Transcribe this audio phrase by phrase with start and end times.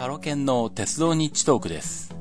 [0.00, 2.16] タロケンの鉄道日地トークです。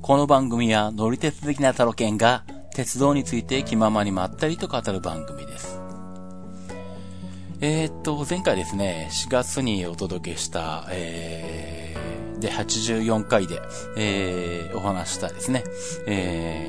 [0.00, 2.42] この番組は乗り鉄的なタロケンが
[2.74, 5.80] 鉄道について気ままにまったりと語る番組です。
[7.60, 13.62] えー、っと、前回ですね、4月にお届けした、えー、で、84回で、
[13.96, 15.62] えー、お話したですね、
[16.08, 16.66] え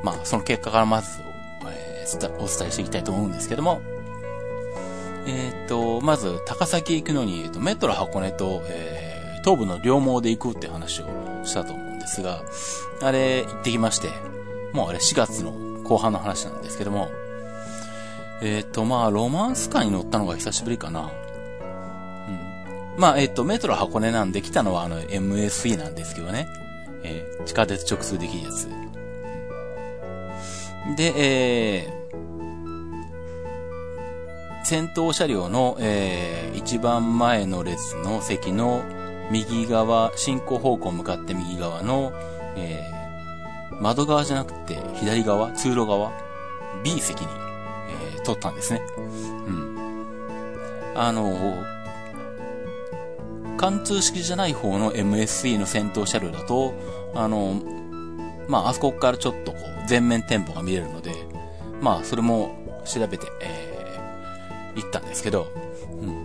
[0.00, 1.08] ー、まあ、その結果からまず、
[1.66, 3.80] えー、お伝えしていきたいと思うんですけども、
[5.26, 8.99] えーっと、まず、高崎行くのに、えっと、メトロ箱根と、えー、
[9.44, 11.06] 東部の両毛で行くって話を
[11.44, 12.42] したと思うんですが、
[13.02, 14.08] あれ、行ってきまして、
[14.72, 17.08] もうあれ4月の後半の話なんですけども、
[18.42, 21.10] えーっと、まあ、ロマンスカーに乗ったのが久しぶりかな。
[22.96, 23.00] うん。
[23.00, 26.48] まあ、えーっと、メトロ箱根なんで来たのはあの MSE なんですけどね。
[27.02, 28.68] えー地下鉄直通できるやつ。
[30.96, 38.82] で、えー、先頭車両の、えー、一番前の列の席の
[39.30, 42.12] 右側、進行方向向かって右側の、
[42.56, 46.12] えー、窓側じゃなくて左側、通路側、
[46.82, 47.28] B 席に、
[48.14, 48.82] えー、取ったんですね。
[49.46, 49.70] うん。
[50.94, 51.64] あの
[53.56, 56.74] 貫通式じゃない方の MSE の先頭車両だと、
[57.14, 57.60] あの
[58.48, 61.14] まあ、あそこからちょっとこう、全面展望が見れるので、
[61.80, 65.46] まあ、それも調べて、えー、行ったんですけど、
[66.02, 66.19] うん。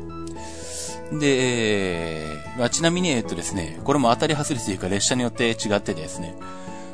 [1.12, 6.36] で、えーまあ、ちなみに、えっとですね、これも当たり外れというか列車によって違ってですね、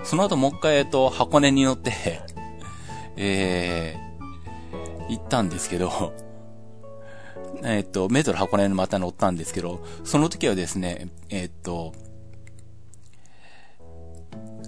[0.04, 2.22] その後もう一回、えっと、箱根に乗って、
[3.16, 6.14] えー、行ったんですけど、
[7.64, 11.94] えっと、メトロ箱根にまた乗ったんですけど、その時はですね、えっと、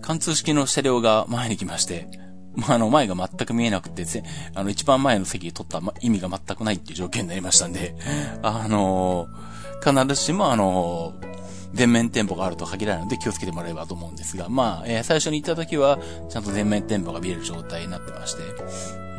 [0.02, 2.08] 貫通式の車両が前に来まして、
[2.56, 4.24] まあ、あの、前が全く見えなくて、ぜ
[4.54, 7.96] あの、一番前の席に取ったま意味が全くないっていう条件になりましたんで、
[8.42, 9.28] あの
[9.84, 11.14] 必ずしもあの
[11.74, 18.46] 全面展望があるとは限らないので気をつけてもらえればと思うんですが、まあ、えー最初に行った時は、ちゃんと全面展望が見える状態になってまして、う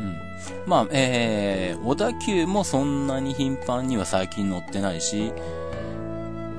[0.03, 0.17] ん。
[0.65, 5.33] まあ、えー、小田急もそんなに頻繁には最近乗ってないし、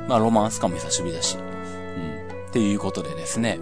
[0.06, 2.46] まあ、ロマンスカーも久しぶりだし、うん。
[2.48, 3.58] っていうことでですね、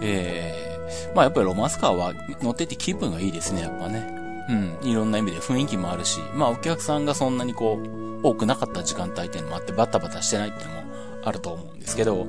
[0.00, 0.75] えー、
[1.14, 4.06] まあやっぱりロマンスカーは乗ってて気分がいいですね、やっぱね。
[4.48, 4.52] う
[4.84, 4.88] ん。
[4.88, 7.78] いろんな意味で雰囲気もあるし、まあお客さんがそんなにこ
[8.22, 10.82] う、多くなかった時間帯っていうのもあってバタバタしてないっていうのも
[11.24, 12.26] あると思うんですけど、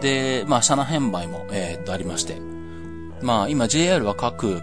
[0.00, 2.40] で、まあ車内販売も、えーっとありまして、
[3.20, 4.60] まあ今 JR は各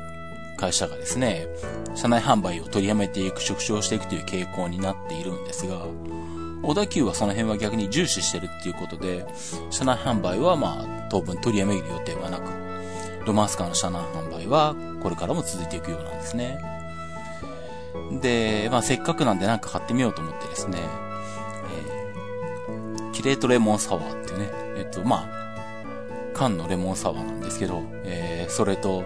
[0.58, 1.48] 会社がですね、
[1.96, 5.86] 車内販売を取りやめていく、縮小していくという傾向になっているんですが、
[6.62, 9.26] 小田急はその辺は逆に重視してるっていうことで、
[9.70, 12.52] 車内販売はまあ当分取りやめる予定はなく、
[13.26, 16.60] ロマンスカーの車内販売はこれからも続いていくようなんですね。
[18.22, 25.30] で、まあせっかくなんでなんか買ってみようと思ってですね、えーキレートレモンサワーっていうね、えっとまあ、
[26.34, 29.04] 缶のレモンサワーなんですけど、えーそれと、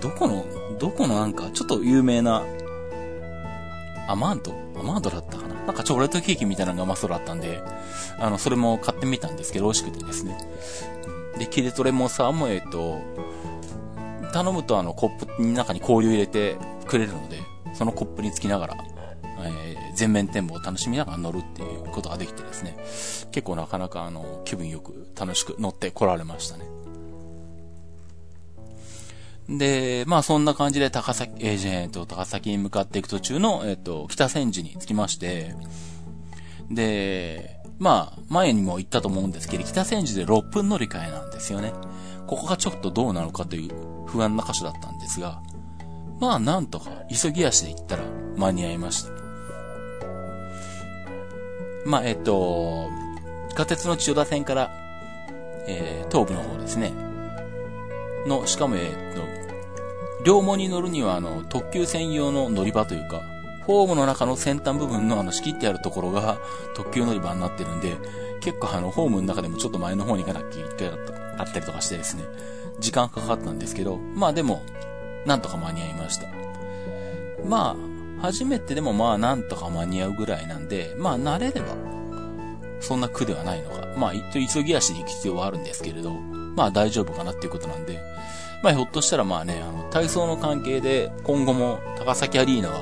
[0.00, 0.44] どこの、
[0.78, 2.42] どこのなんかちょっと有名な
[4.08, 4.54] アマンド？
[4.78, 5.54] アマンドだったかな？
[5.54, 7.60] なんかチョコレートケーキみたいなのがうまそうだったんで、
[8.18, 10.38] あの、それも買ってみたんですけど、美味しくてですね。
[11.38, 13.00] で、キレトレモンサーも、えっと、
[14.32, 16.56] 頼むとあの、コップの中に氷を入れて
[16.86, 17.38] くれるので、
[17.74, 18.76] そのコップにつきながら、
[19.44, 22.76] えー全面展望を楽しみながら乗るっていうことができてですね、
[23.32, 26.66] 結構なかなかあの、気分よく楽しく乗って来られましたね。
[29.48, 35.54] で、まあそんな感じで高崎、えー、えーと、高崎に向かっていく途中の、えっ、と、北千住に着きまして、
[36.70, 41.72] で、まあ、前にも言ったと思うんですけど、北千住で6分乗り換えなんですよね。
[42.26, 45.40] ここがちょっとどうなのかという不安な箇所だったんですが、
[46.18, 48.02] まあなんとか急ぎ足で行ったら
[48.36, 49.10] 間に合いました。
[51.84, 52.90] まあ、えっ、と、
[53.50, 54.70] 地下鉄の千代田線から、
[55.68, 56.92] えー東部の方ですね。
[58.26, 59.35] の、しかも、えっ、と、
[60.26, 63.22] 両門に乗るには、あの、特急専用の乗り場というか、
[63.62, 66.38] ホームの中の先端部分のあの仕切ってあるところが
[66.74, 67.96] 特急乗り場になってるんで、
[68.40, 72.24] 結構あの、ホームの中でもちょっと前の方に行かなきゃいけなかったあったりとかしてですね、
[72.80, 74.62] 時間かかったんですけど、まあでも、
[75.26, 76.26] なんとか間に合いました。
[77.44, 77.76] ま
[78.20, 81.68] あ、初めてでもまあなんとか間に合うぐらいなんで、まあ慣れれば、
[82.80, 83.86] そんな苦ではないのか。
[83.96, 88.00] まあ、一応急ぎ足で行く必要はあるんですけれど、まあ大丈夫かなっていうことなんで、
[88.62, 92.80] まあひょっとしたらまあね、あの、体操の関係で今後も高崎アリーナは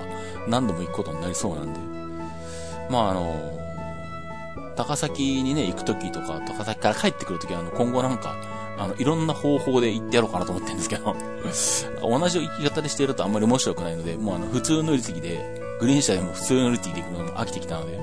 [0.49, 1.81] 何度も行くことになりそうなんで、
[2.91, 3.59] まああの、
[4.77, 8.37] 高崎にね、行くときとか、高崎から帰ってくるときは、あの、今後なんか、
[8.77, 11.15] あの、いろんな方法で行ってやろうかなと思ってるんですけど、
[12.03, 18.01] 同じ行き方でしてるとあんまり面白くないので、もうあの、普通乗り継ぎで、グリーン車でも普通乗り継ぎで行くのも飽きてきたので、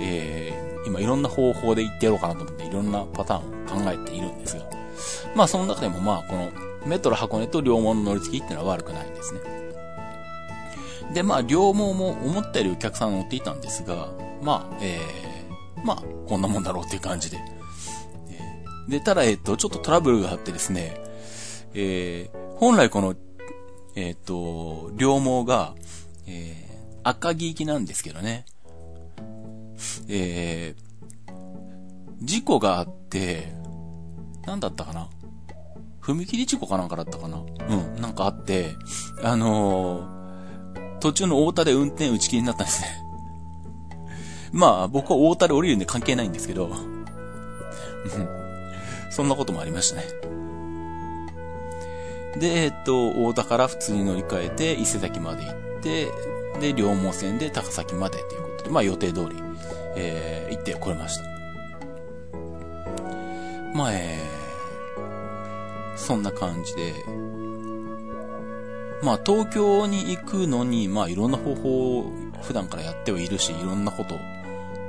[0.00, 4.77] えー、今いろんな方法で行ってやろうかなと思っていろんなパターンを考えているんですが、
[5.34, 6.50] まあその中でもまあこの
[6.86, 9.40] メトロ箱根と両毛の乗り継ぎっていうのは悪くないんですね。
[11.12, 14.08] で、まあ両毛も思ったよりお客さん乗っていたんですが、
[14.42, 17.38] まあ、えー、まあこんなもんだろうっていう感じで。
[18.88, 20.96] で、ただえっと、ちょっとトラブルがあってですね、
[21.74, 23.14] えー、本来この、
[23.94, 25.74] えっ、と、両毛が、
[26.26, 28.46] えー、赤木行きなんですけどね。
[30.08, 31.32] えー、
[32.22, 33.52] 事故があって、
[34.46, 35.10] なんだったかな
[36.08, 37.38] 踏切事故かなんかだったかな？
[37.38, 38.76] うん、なんかあって、
[39.22, 42.88] あのー、途中の大田で運転打ち切りになったんですね。
[44.52, 46.70] まあ、僕は大田で降りるんで関係ないんですけど、
[49.10, 50.04] そんなこともありましたね。
[52.38, 56.08] で、えっと、大田から普通に乗り換えて、伊勢崎まで行って、
[56.60, 59.36] で、両毛線で高崎までということで、まあ予定通り、
[59.96, 61.24] えー、行ってこれました。
[63.74, 64.37] まあ、えー、
[65.98, 66.94] そんな感じで、
[69.02, 72.12] まあ東京に行くのに、まあいろんな方法を
[72.42, 74.14] 普段からやってはいるし、いろんなこと、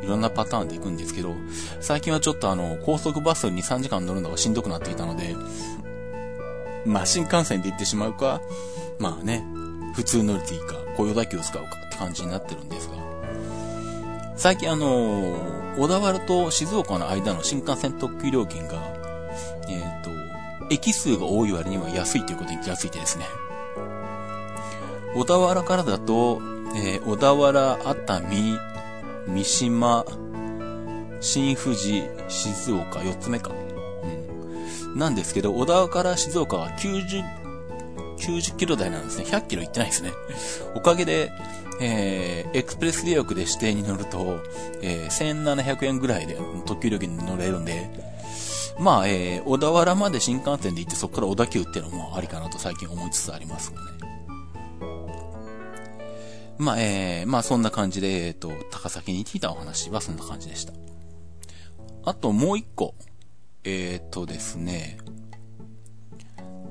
[0.01, 1.35] いろんなパターンで行くんですけど、
[1.81, 5.35] 最近はちょっとあの、高速バスに3時間乗るのがしんどくなっていたので、
[6.85, 8.41] まあ新幹線で行ってしまうか、
[8.99, 9.45] まあね、
[9.95, 12.95] 普通乗り継ぎか、雇用だけを使うかって感じになってるんですが、
[14.35, 15.35] 最近あの
[15.77, 18.81] 小田原と静岡の間の新幹線特急料金が、
[19.67, 19.98] え、ー、
[20.69, 23.25] 駅数が多い割には安いということに気がついてですね。
[25.15, 26.39] 小田原からだと、
[26.75, 28.59] えー、小田原、熱海、
[29.27, 30.05] 三島、
[31.19, 33.51] 新富士、静岡、4つ目か。
[34.85, 34.99] うん。
[34.99, 37.23] なんですけど、小田原から静岡は90、
[38.19, 39.25] 90キロ台なんですね。
[39.25, 40.11] 100キロ行ってないですね。
[40.75, 41.31] おかげで、
[41.81, 44.39] えー、エクスプレス予約で指定に乗ると、
[44.81, 47.89] えー、1700円ぐらいで特急料金に乗れるんで、
[48.79, 53.99] まあ、えー、小田原まで新幹線で行ってそこから小田急っていうのもありかなと最近思いつつありますよね。
[56.57, 60.73] まあ、えー、まあそんな感じで、えっ、ー、と、高崎に聞いたお話はそんな感じでした。
[62.03, 62.95] あともう一個、
[63.63, 64.97] えっ、ー、とですね、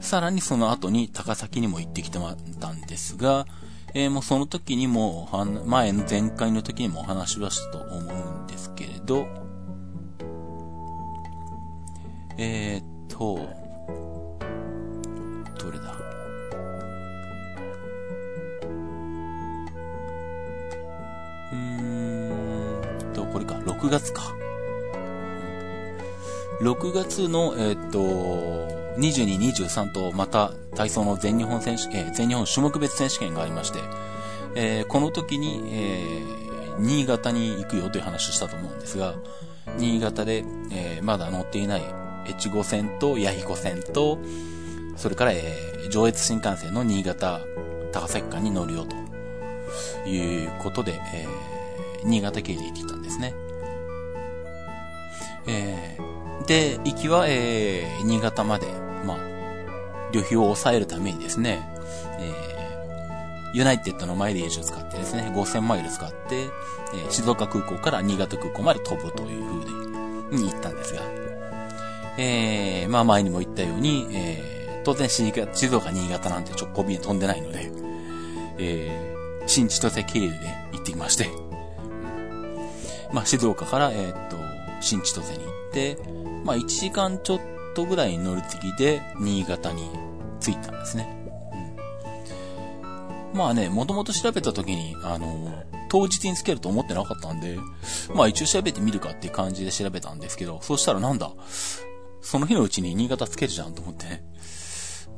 [0.00, 3.46] さらにその後に高崎にも行ってきてまったんですが、
[3.94, 5.28] えー、もうその時にも、
[5.66, 9.26] 前の前回の時にもお話はしたと思うんですけれど、
[12.40, 13.48] えー、っと、
[15.58, 15.92] どれだ？
[21.52, 24.22] うーんと、これか、6月か。
[26.60, 27.98] 6月の、えー、っと、
[29.00, 33.80] 22、23とまた体操の全日本選手、えー、全日本種目別選手権がありまして、
[34.54, 39.16] えー、この時に、えー、新潟に行くよという話をしたと思うんですが、
[39.76, 44.18] 新潟で、えー、まだ乗っていない越後線と八彦線と、
[44.96, 47.40] それから、えー、上越新幹線の新潟
[47.92, 53.34] 高崎間に乗るよということで、えー、新潟経由で行ってきたんですね。
[55.46, 58.66] えー、で、行きは、えー、新潟まで
[59.04, 59.18] まあ、
[60.12, 61.68] 旅費を抑えるためにですね、
[62.18, 71.02] えー、ユナイテッドのマイレージを使ってですね、5000マイル使って、えー、静岡空港から新潟空港まで飛ぶという風に、に行ったんですが、
[72.18, 75.30] えー、まあ前にも言ったように、えー、当然静
[75.74, 77.70] 岡、新潟なんて直行便飛んでないので、
[78.58, 80.36] えー、新千歳経由で
[80.72, 81.30] 行ってきまして、
[83.12, 84.36] まあ静岡から、えー、っと、
[84.80, 85.98] 新千歳に行って、
[86.44, 87.40] まあ1時間ちょっ
[87.76, 89.88] とぐらい乗り継ぎで新潟に
[90.40, 91.16] 着いたんですね。
[93.32, 97.60] うん、まあね、もともと調べた時に、あの、当日につけると思ってなかったんで、
[98.12, 101.30] まあ一応調べてみるかっていう感じで調べたんですけど、そしたらなんだ、
[102.20, 104.24] その日のうちに新潟つけるじゃんと思ってね。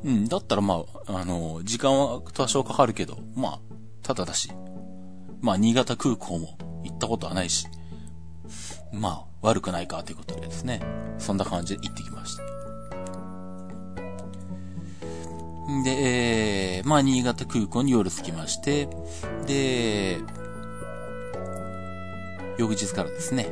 [0.03, 3.59] うん、だったらまあ、あの、時間は多少かかるけど、まあ、
[4.01, 4.51] ただだし、
[5.41, 7.67] まあ新潟空港も行ったことはないし、
[8.91, 10.81] まあ、悪くないかということでですね、
[11.17, 12.43] そんな感じで行ってきました。
[15.83, 18.89] で、えー、まあ、新潟空港に夜着きまして、
[19.47, 20.19] で、
[22.57, 23.47] 翌日からですね、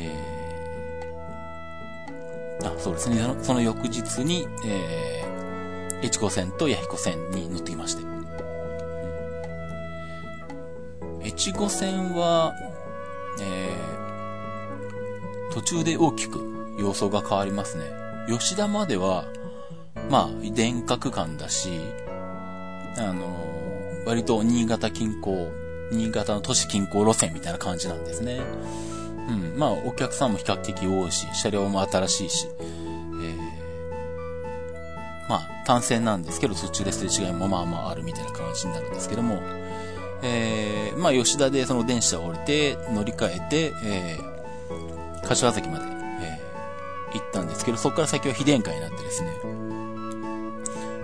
[0.00, 0.27] えー、
[2.64, 8.02] あ、そうですね、その翌日に、えー、越後線と八彦線に乗ってきまして。
[11.24, 12.54] 越後線は、
[13.40, 16.40] えー、途中で大きく
[16.78, 17.84] 様相が変わりますね。
[18.28, 19.24] 吉田までは、
[20.10, 21.80] まあ、電化区間だし、
[22.96, 23.26] あの
[24.06, 25.50] 割と新潟近郊、
[25.92, 28.40] 新潟の都市近郊路線みたいな感じなんですね。
[29.28, 29.58] うん。
[29.58, 33.36] まあ、お客さんも比較的多いし、車両も新しいし、えー、
[35.28, 39.42] まあ、単線なんですけど、途中ですれ違いもまあまああるみたいな感じになるんですけども、
[40.22, 49.32] えー、まあ、吉田でその電車を降りて、乗り換えて、えー、柏崎まで、えー、行ったんですけど、そこから先は非電化になってですね、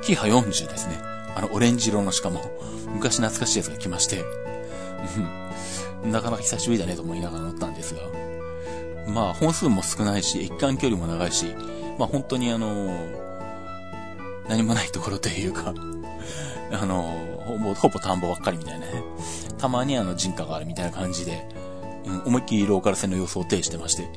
[0.03, 0.99] キハ40ですね。
[1.37, 2.41] あの、オレンジ色のしかも、
[2.93, 4.25] 昔懐かしいやつが来まして、
[6.05, 8.03] なかなか久しぶりだねと思いながら乗ったんですが、
[9.09, 11.55] まあ、本数も少ないし、一貫距離も長いし、
[11.99, 12.97] まあ本当にあの
[14.49, 15.75] 何もないところというか
[16.73, 17.03] あの
[17.45, 19.03] ほぼ、ほぼ田んぼばっかりみたいなね。
[19.59, 21.49] たまにあの人家があるみたいな感じで、
[22.05, 24.09] うん、思いっきりローカル線の様子を呈してまして、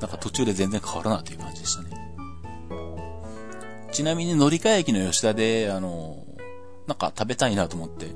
[0.00, 1.88] なんか途中で全然変わらないという感じでしたね。
[3.92, 6.24] ちなみに乗り換え駅の吉田で、あの
[6.86, 8.06] なんか食べたいなと思って、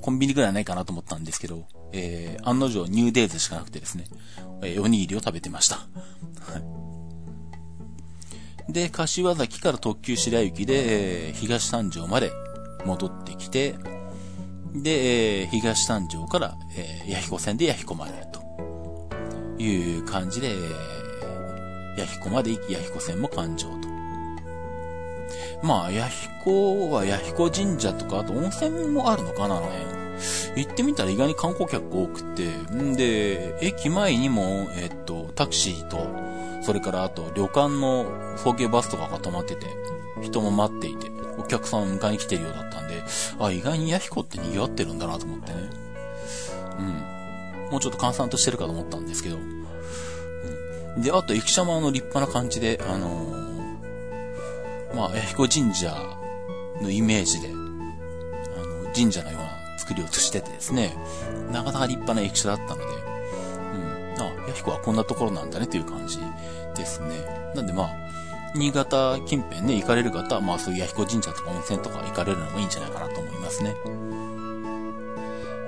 [0.00, 4.04] コンビニぐらいないかなと思ったんですけど、えー、案の定ニューデイズしかなくてですね、
[4.62, 5.76] えー、おにぎりを食べてました。
[5.76, 5.84] は
[8.68, 8.72] い。
[8.72, 12.30] で、柏崎から特急白雪で、えー、東三条まで
[12.84, 13.74] 戻ってきて、
[14.74, 18.40] で、えー、東三条から、えー、八彦線で八彦までと
[19.58, 23.89] いう感じで、えー、八彦まで行き八彦線も環状と。
[25.62, 26.08] まあ、八
[26.40, 30.00] 彦は八彦神社とか、あと温泉もあるのかな、あの辺。
[30.56, 36.06] 行ってみたら意外に観光客多くて、んで、駅前にも、えっと、タクシーと、
[36.62, 39.66] それからあと旅館の送迎バスとかが止まってて、
[40.22, 43.02] 人も待っていて、お客さんを迎えに来てるようだったんで、
[43.38, 45.70] あ、意外にヤヒコって賑わってるんだなと思ってね。
[46.78, 47.70] うん。
[47.70, 49.36] もうちょっと閑散としてるかと思ったんですけど。
[49.36, 49.38] う
[50.98, 51.02] ん。
[51.02, 53.39] で、あと、駅舎間の立派な感じで、あのー、
[54.94, 55.94] まあ、ヤヒコ神社
[56.80, 60.96] のイメージで、あの、神社のような作りをしててですね、
[61.52, 64.22] なかなか立派な駅舎だったので、うん。
[64.22, 66.18] あ、ヤヒコはこんなところなんだねという感じ
[66.76, 67.52] ですね。
[67.54, 67.90] なんでまあ、
[68.54, 73.76] 新潟近辺ね、行かれる方は、まあそういう弥彦神社とか温泉とか行かれるのもいいんじゃないかなと思いますね。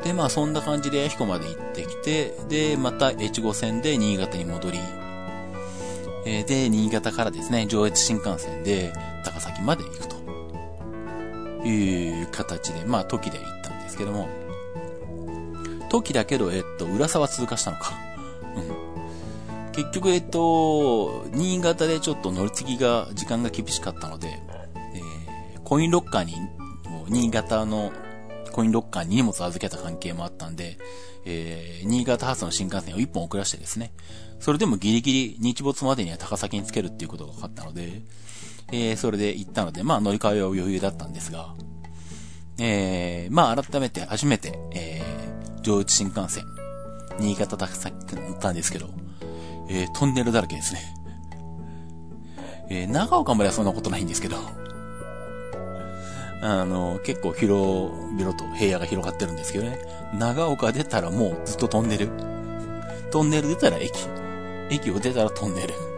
[0.02, 4.80] で、まあそんな感じで弥彦まで行ってきて、で、また越後線で新潟に戻り、
[6.24, 14.28] え、で、新潟からですね、上越新幹線で高崎まで行くという形で、まあ時で行ったんですけども、
[15.88, 17.92] 時だけど、えっと、浦沢通過したのか。
[18.56, 19.72] うん。
[19.72, 24.38] 結局、えっと、新潟でちょっと乗り継ぎが、時間が厳しかったので、
[24.94, 26.36] えー、コインロッカーに、
[26.88, 27.92] もう新潟の
[28.52, 30.78] コインロッカーに荷物を預けた関係もあったんで、
[31.24, 33.92] えー、新潟発の新幹線を1本遅らしてですね、
[34.40, 38.02] それでもギリギリ日没までには高崎につけるっていうことが分かったので、
[38.72, 41.54] えー、それで行ったので、まあ乗り換えは余裕だったんですが、
[42.58, 46.44] えー、まあ改めて初めて、えー、上越新幹線、
[47.20, 48.88] 新潟高崎って乗ったんですけど、
[49.68, 50.80] えー、トンネルだらけですね。
[52.70, 54.36] えー、長岡まではそんなことないんですけど、
[56.40, 59.78] あの、結構広々と平野が広がってるんですけどね。
[60.18, 62.08] 長岡出たらもうずっとトンネル。
[63.10, 63.92] トンネル出たら駅。
[64.70, 65.91] 駅を出たらトンネル。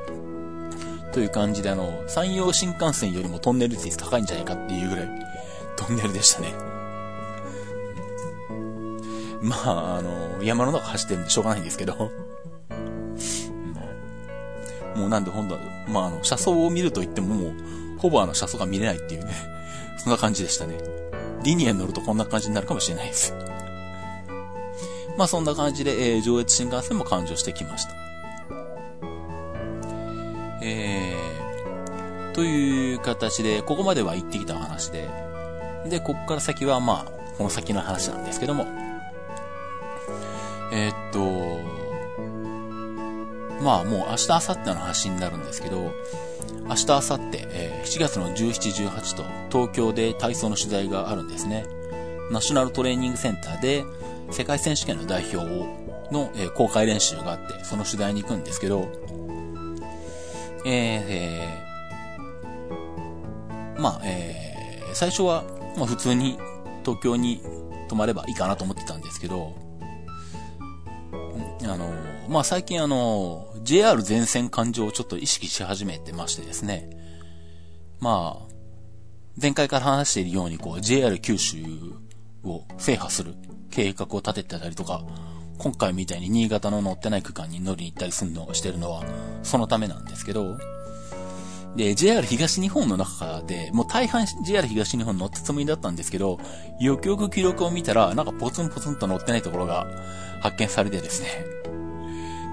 [1.14, 5.08] という感じであの、山陽新幹線よりもトンネル率高いんじゃないかっていうぐらい、
[5.76, 6.52] トンネルでしたね。
[9.40, 11.94] まあ、あの、山の中走ってるんでしょうがないんですけど。
[14.96, 15.56] もうなんでほんと、
[15.86, 17.52] まああの、車窓を見ると言ってももう、
[17.98, 19.32] ほぼあの車窓が見れないっていうね、
[19.98, 20.74] そんな感じでしたね。
[21.44, 23.32] リニアに乗るとこんな感じになるかもしれないです。
[25.16, 28.03] まあそんな感じで、えー、上越新幹線も誕生してきました。
[30.66, 35.10] えー、という形で、ここまでは行ってきた話で、
[35.88, 38.66] で、こっから先はまあ、この先の話なんですけども、
[40.72, 41.84] えー、っと、
[43.62, 45.92] まあもう明日、明後日の話になるんですけど、
[46.66, 51.66] 明日、明後日、えー、7月の17、18と東京で体操の取材があるんですね。
[52.30, 53.84] ナショナルトレーニングセンターで
[54.30, 55.44] 世界選手権の代表
[56.10, 58.88] の、えー、公開練習があって、その取材に行くんですけど、
[60.64, 65.44] えー、えー、まあ、えー、最初は、
[65.76, 66.38] まあ普通に
[66.84, 67.42] 東京に
[67.88, 69.54] 泊まればいいかなと思ってたんですけど、
[71.62, 71.92] あの、
[72.28, 76.90] まあ、最近あの、JR 全線環状をちょっと意識し始めてましてですね。
[78.00, 78.54] まあ、
[79.40, 81.56] 前回から話しているようにこう JR 九州
[82.44, 83.34] を制覇する
[83.70, 85.04] 計画を立ててたりとか、
[85.58, 89.04] 今回みたいに新潟の乗ってない区間に乗りに行ったりするのをしてるのは、
[89.42, 90.58] そのためなんですけど、
[91.76, 96.38] で、JR 東日本の中で、もう大半 JR 東日本乗ったつもりだったんですけど、
[96.78, 99.86] よくよく記録を見たら、なんかポツンポツンと乗ってないところが
[100.40, 101.28] 発見されてですね。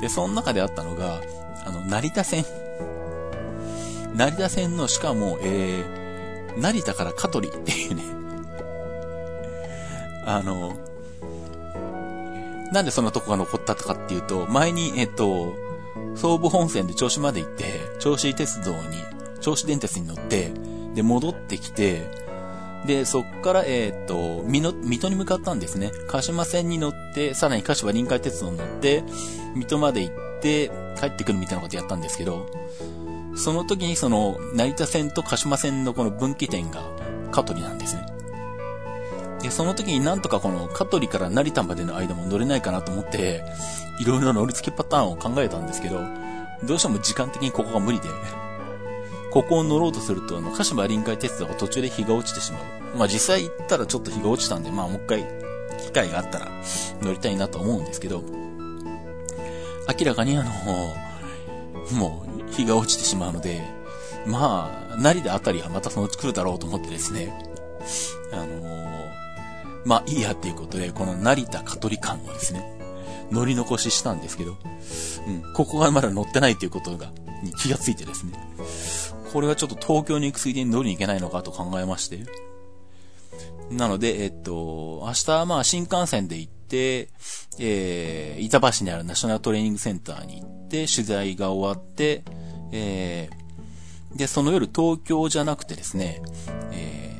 [0.01, 1.21] で、その中であったのが、
[1.65, 2.45] あの、成田線。
[4.15, 8.03] 成田線の、しかも、えー、成田から香取っていうね。
[10.25, 10.75] あの、
[12.71, 15.55] なんでそんなとこが残ったかっていうと、前に、えっと、
[16.15, 17.65] 総武本線で銚子まで行って、
[17.99, 18.79] 銚子鉄道に、
[19.41, 20.51] 銚子電鉄に乗って、
[20.95, 22.09] で、戻ってきて、
[22.85, 25.91] で、そっから、えっ、と、水戸に向かったんですね。
[26.07, 29.03] 鹿島線に乗って、さらに柏臨海鉄道に乗って、
[29.55, 32.47] 水戸まで行って、帰ってくるみたいなことやったんですけど、
[33.35, 36.83] その時にその、成田線と鹿島線のこの分岐点が、
[37.31, 38.05] 香取なんですね。
[39.41, 43.43] で、その時になんとかこの香取から成田までの間も乗れないかなと思って、
[43.99, 46.01] いろいろ乗り付けパターンを考えたんですけど、
[46.63, 48.07] どうしても時間的にここが無理で、
[49.31, 52.97] ここを乗ろうとすると、あの、鹿島臨海鉄道が途中で日が落ちてしまう。
[52.97, 55.25] まあ実際行ったらちょっと日が落ちたんで、まあもう一回、
[55.79, 56.47] 機会があったら
[57.01, 58.21] 乗りたいなと思うんですけど、
[59.99, 60.51] 明らかにあの、
[61.97, 63.63] もう日が落ちてしまうので、
[64.25, 67.33] まあ、成田あたりはまたそのうち来るだろうと思ってですね、
[68.31, 68.90] あの、
[69.85, 72.79] まあいいやっていうことで、この成田香取間をですね、
[73.31, 74.57] 乗り残ししたんですけど、
[75.27, 77.11] うん、ここがまだ乗ってないということが、
[77.43, 78.33] に気がついてですね、
[79.31, 82.19] これはちょっと東京に行くついでに乗りに行けないのかと考えまして。
[83.71, 87.07] なので、えっと、明日まあ新幹線で行って、
[87.57, 92.23] えー、板橋にあるナショナルトレーニングセンターに行って、取材が終わって、
[92.73, 96.21] えー、で、その夜東京じゃなくてですね、
[96.71, 97.10] えー、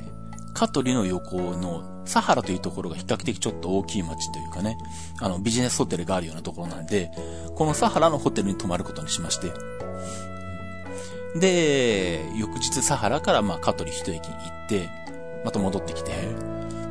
[0.61, 4.77] 香取の横のサハラというところが比較的ちょっと大きい街というかね、
[5.19, 7.09] あのビジネスホテルがあるようなところなんで、
[7.55, 9.51] このサハラのホテルに泊まることにしまして、
[11.39, 14.31] で、翌日サハラからまあ香取一駅行
[14.65, 14.87] って、
[15.43, 16.11] また戻ってきて、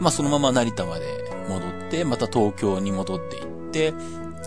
[0.00, 1.04] まあそのまま成田まで
[1.48, 3.94] 戻って、また東京に戻って行って、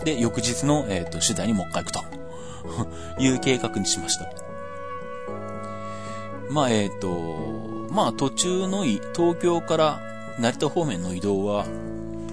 [0.04, 2.02] で、翌日の、えっ、ー、と、取材にもう一回行くと
[3.22, 4.26] いう計画にしました。
[6.50, 10.00] まあ、えっ、ー、と、まあ途中の東京から
[10.38, 11.64] 成田方面の移動は、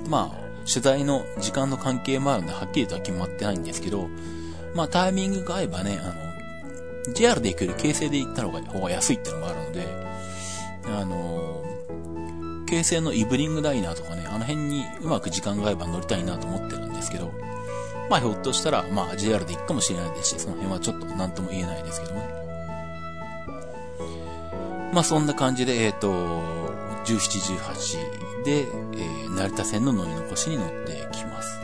[0.09, 4.09] まあ、取材の時間の関係もあるんで、はっきりとは決まってないんですけど、
[4.75, 9.87] まあタイミングが合えばね、あの、JR で行くより京成で行った方が方が安いっていうのもあるので、
[10.85, 11.63] あの、
[12.67, 17.31] 京成のイブニングダイナーとかね、あの辺にうまく時間が合えば乗りたいなと思ってるんですけど、
[18.09, 22.40] まあひょっとしたら、まあ JR で行くかもしれないですし、その辺はちょっと何とも言えないですけどね。
[24.93, 26.11] まあそんな感じで、えっ、ー、と、
[27.05, 31.59] 17、18で、えー、成田線の乗り残しに乗ってきます。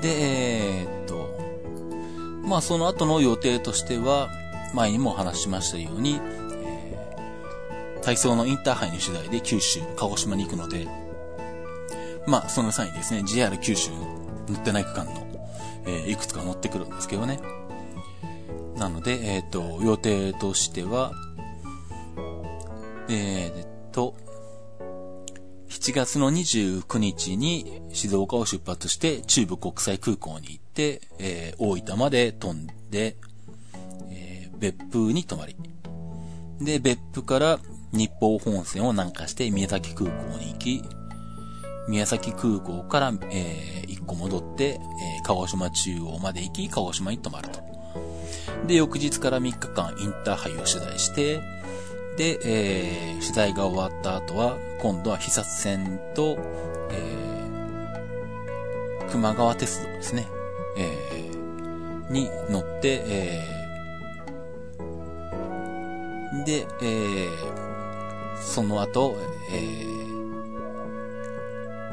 [0.00, 1.00] で、えっー、
[2.50, 4.28] まあその後の予定としては、
[4.74, 6.20] 前にも話ししましたように、
[6.64, 10.88] えー、体操のインターハイの取材で九州、鹿児島に行くので、
[12.26, 13.90] まあその際にですね、JR 九州
[14.48, 15.12] 乗ってない区間の、
[15.86, 17.40] えー、いくつか乗ってくるんですけどね。
[18.80, 21.12] なので、えっ、ー、と、予定としては、
[23.10, 24.14] えー、っと、
[25.68, 33.16] 7月の29日に静岡を出発して中部国際空港に行って、えー、大分まで飛んで、
[34.10, 35.56] えー、別府に泊まり。
[36.58, 37.58] で、別府から
[37.92, 40.82] 日報本線を南下して宮崎空港に行き、
[41.86, 47.69] 宮崎空港から、えー、1個戻って、えー、鹿児島中央まで行き、鹿児島に泊まると。
[48.66, 51.42] で、翌日から3日間インターハイを取材して、
[52.16, 56.38] で、えー、取材が終わった後は、今度は被殺線と、
[56.90, 60.28] えー、熊川鉄道ですね。
[60.76, 67.30] えー、に乗って、えー、で、えー、
[68.42, 69.16] その後、
[69.52, 69.58] え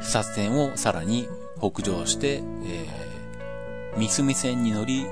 [0.00, 5.06] 被殺線をさらに北上して、えー、三隅線に乗り、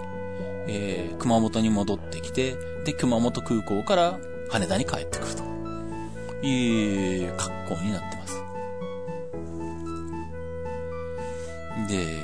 [0.69, 4.19] えー、熊本に戻ってきて、で、熊本空港から
[4.51, 8.43] 羽田に帰ってくるという格好になってます。
[11.89, 12.23] で、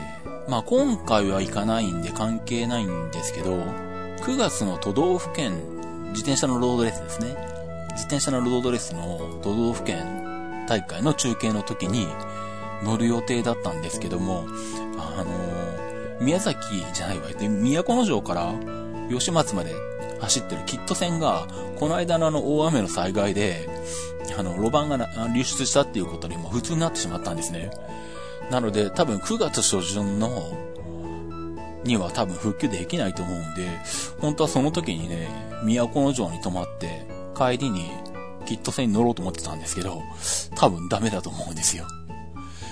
[0.49, 3.57] まあ今回は行かないんで関係ないんですけど、
[4.23, 5.53] 9月の都道府県、
[6.11, 7.37] 自転車のロードレースですね。
[7.93, 12.07] 自転車のロードレースの都道府県大会の中継の時に
[12.85, 14.45] 乗る予定だったんですけども、
[14.99, 15.27] あの、
[16.23, 18.55] 宮崎じゃないわ、で、都城から
[19.11, 19.75] 吉松まで
[20.21, 23.69] 走ってるキット船が、この間のあの大雨の災害で、
[24.39, 24.97] あの、路盤が
[25.35, 27.71] 流出したっていうことにも普通になってしまったんですね。
[28.51, 30.53] なので、多分9月初旬の、
[31.85, 33.69] には多分復旧できないと思うんで、
[34.21, 35.29] 本当はその時にね、
[35.65, 37.07] 都城に泊まって、
[37.37, 37.91] 帰りに
[38.47, 40.03] キット船に乗ろうと思ってたんですけど、
[40.55, 41.87] 多分ダメだと思うんですよ。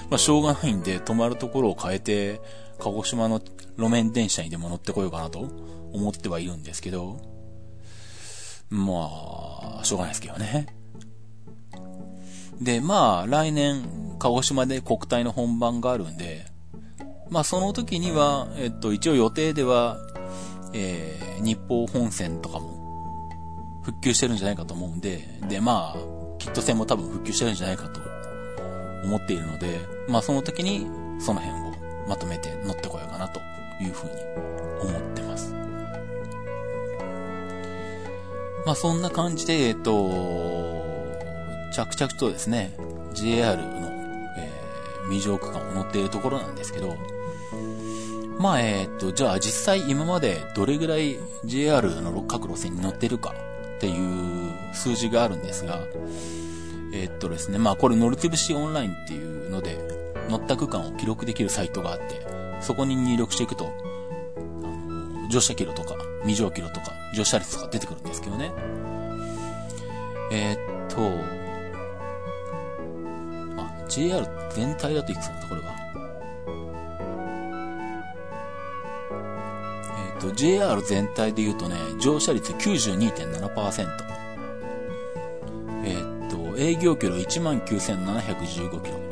[0.08, 2.40] まあ、しょうがないんで、止まるところを変えて、
[2.80, 3.40] 鹿児島の
[3.76, 5.48] 路面電車にでも乗ってこようかなと
[5.92, 7.20] 思ってはいるんですけど、
[8.70, 10.66] まあ、しょうがないですけどね。
[12.60, 16.44] で、まあ、来年、鹿児島で国体の本番があるんで、
[17.30, 19.98] まあ、その時には、えっと、一応予定では、
[20.72, 22.80] えー、日報本線とかも、
[23.84, 28.00] 復旧してるんじゃないかと思うんで、で、まあ、キット線も多分復旧してるんじゃないかと
[29.04, 30.86] 思っているので、まあその時に
[31.20, 31.69] その辺を
[32.10, 33.40] まとめて乗ってこようかなと
[33.80, 34.12] いうふうに
[34.82, 35.54] 思ってます。
[38.66, 39.92] まあそんな感じで、えっと、
[41.72, 42.74] 着々とですね、
[43.14, 43.62] JR の、
[44.36, 46.96] えー、未乗区間を乗っているところなんですけど、
[48.40, 53.32] まあえっと、じゃあ実際今までどれぐらい JR の各路線に乗ってるか
[53.76, 55.78] っていう数字があるんですが、
[56.92, 59.89] え、っとですね、まあこれ乗りつぶしオンラインっていうので、
[60.36, 62.26] った区間を記録できるサイトがあって、
[62.60, 68.52] そこに入力していくと、あの、乗車キロとか、未乗キロとか、乗車率とか出てくるんですけどね。
[70.32, 71.00] えー、っと、
[73.60, 75.74] あ、JR 全体だといくつなんだ、これは。
[79.98, 83.88] えー、っと、JR 全体で言うとね、乗車率92.7%
[85.84, 86.40] えっと。
[86.58, 89.09] 営業キロ19,715キロ。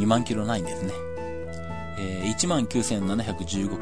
[0.00, 0.94] 2万キロないんですね。
[1.98, 3.72] えー、19,715キロ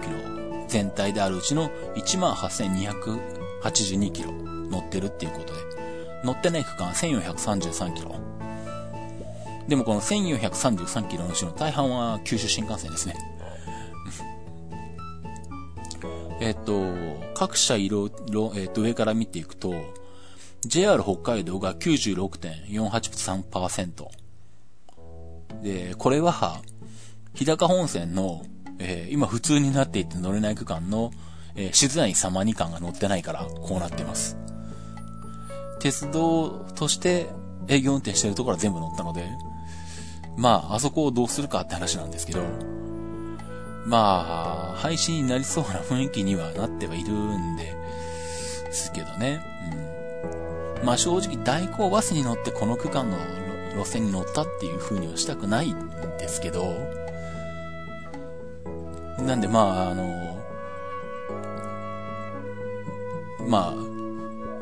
[0.67, 5.61] 全体であるうちの18,282キロ乗ってるっていうことで、
[6.25, 8.17] 乗ってない区間1,433キロ。
[9.69, 13.15] でもこの1,433キロのうちの大半は九州新幹線ですね。
[16.41, 16.95] えっと、
[17.35, 18.11] 各社色、
[18.57, 19.73] えっと、上から見ていくと、
[20.67, 24.28] JR 北海道が96.483%。
[25.63, 26.61] で、これは、
[27.35, 28.45] 日高本線の、
[28.79, 31.11] えー、今普通になっていて乗れない区間の、
[31.55, 34.37] えー、静内様2間が乗ってないから、こうなってます。
[35.81, 37.29] 鉄道として
[37.69, 39.29] 営業運転してるところは全部乗ったので、
[40.37, 42.43] まあ、あそこをどうするかって話なんですけど、
[43.87, 47.77] まあ、廃止になりそうな雰囲気にはなってはいるんで、
[48.71, 49.41] すけどね。
[49.73, 49.99] うん
[50.85, 53.17] まあ正直代行バスに乗ってこの区間の
[53.79, 55.89] 路線に乗ったっていう風にはしたくないん
[56.19, 56.75] ですけど、
[59.25, 60.45] なんでまああの、
[63.49, 63.75] まあ、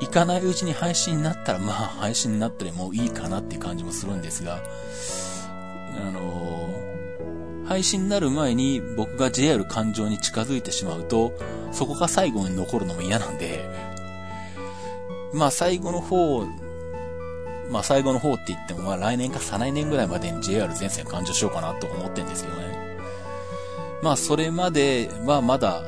[0.00, 4.62] 行かないうちに配信になったらまあ配信になったらもういいかなっていう感じもするんですが、
[5.96, 6.68] あの、
[7.66, 11.32] 配信になる前に僕が JR 環状に近づいてしまうと、
[11.72, 13.64] そこが最後に残るのも嫌なんで、
[15.32, 16.46] まあ最後の方、
[17.70, 22.96] まあ最後の方って言っても、まあ来年か再来年ぐらいまでに JR 全線完了しようかなと思ってんですけどね。
[24.02, 25.82] まあそれまではまだ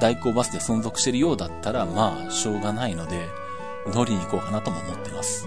[0.00, 3.28] 代行バスで存続してるようだったら、まあしょうがないので、
[3.86, 5.46] 乗りに行こうかなとも思ってます。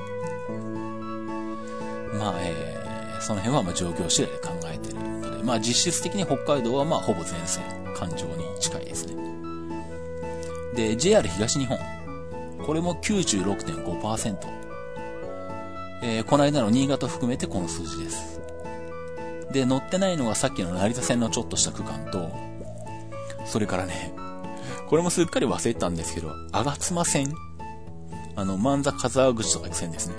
[2.13, 7.63] まあ、えー、その辺はまあ状況次第で考えてるので、まあ実質的に北海道はまあほぼ全線、
[7.95, 9.15] 環状に近いですね。
[10.75, 11.77] で、JR 東日本。
[12.65, 14.68] これも96.5%。
[16.01, 18.41] えー、この間の新潟含めてこの数字です。
[19.51, 22.31] で、乗ってないのがさっきの成田線のちょっとした区間と、
[23.45, 24.13] それからね、
[24.87, 27.33] これもすっかり忘れたんですけど、吾妻線
[28.35, 30.15] あの、万座風沢口とか行く線ですね。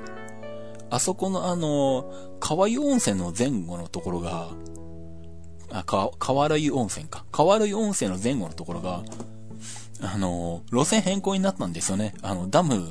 [0.91, 4.51] あそこのあの、川湯温泉の前後のところが、
[5.73, 7.25] あ、か、川原湯温泉か。
[7.33, 9.03] 川原湯温泉の前後のところが、
[10.03, 12.15] あの、路線変更になったんですよね。
[12.23, 12.91] あの、ダム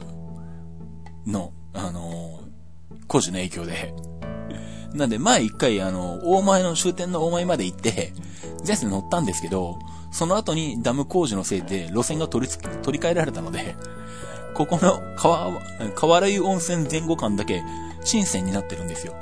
[1.27, 2.18] の、あの、
[3.09, 3.93] 工事の影響で。
[4.95, 8.13] なんで、前一回、あの、大前の終点の大前まで行って、
[8.63, 9.77] 全線乗ったんですけど、
[10.11, 13.75] その後にダム工事のせいで路線が取り付け取り替えられたので、
[14.53, 15.51] ここの川、
[15.95, 17.63] 河原湯温泉前後間だけ、
[18.03, 19.13] 新線になってるんですよ。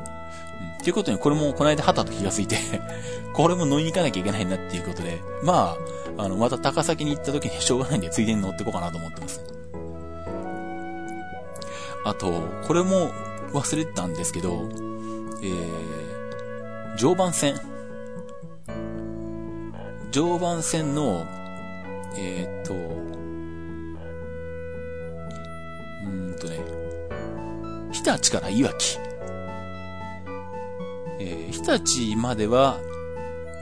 [0.78, 2.58] うん、ということに、これもこの間はたと気がついて
[3.34, 5.76] これも乗りに行かなきゃいけないなっていうことで、ま
[6.17, 9.41] あ、あの、また高崎に行った時にしょうがないんで、ついでに乗ってこうかなと思ってます。
[12.06, 13.12] あと、これも
[13.60, 14.70] 忘れてたんですけど、
[15.41, 17.60] えー、常磐線。
[20.12, 21.26] 常磐線の、
[22.15, 22.74] えー、っと、
[26.06, 26.60] うんとね、
[27.91, 28.98] 日立からいわき。
[31.20, 31.62] えー、日
[32.12, 32.80] 立までは、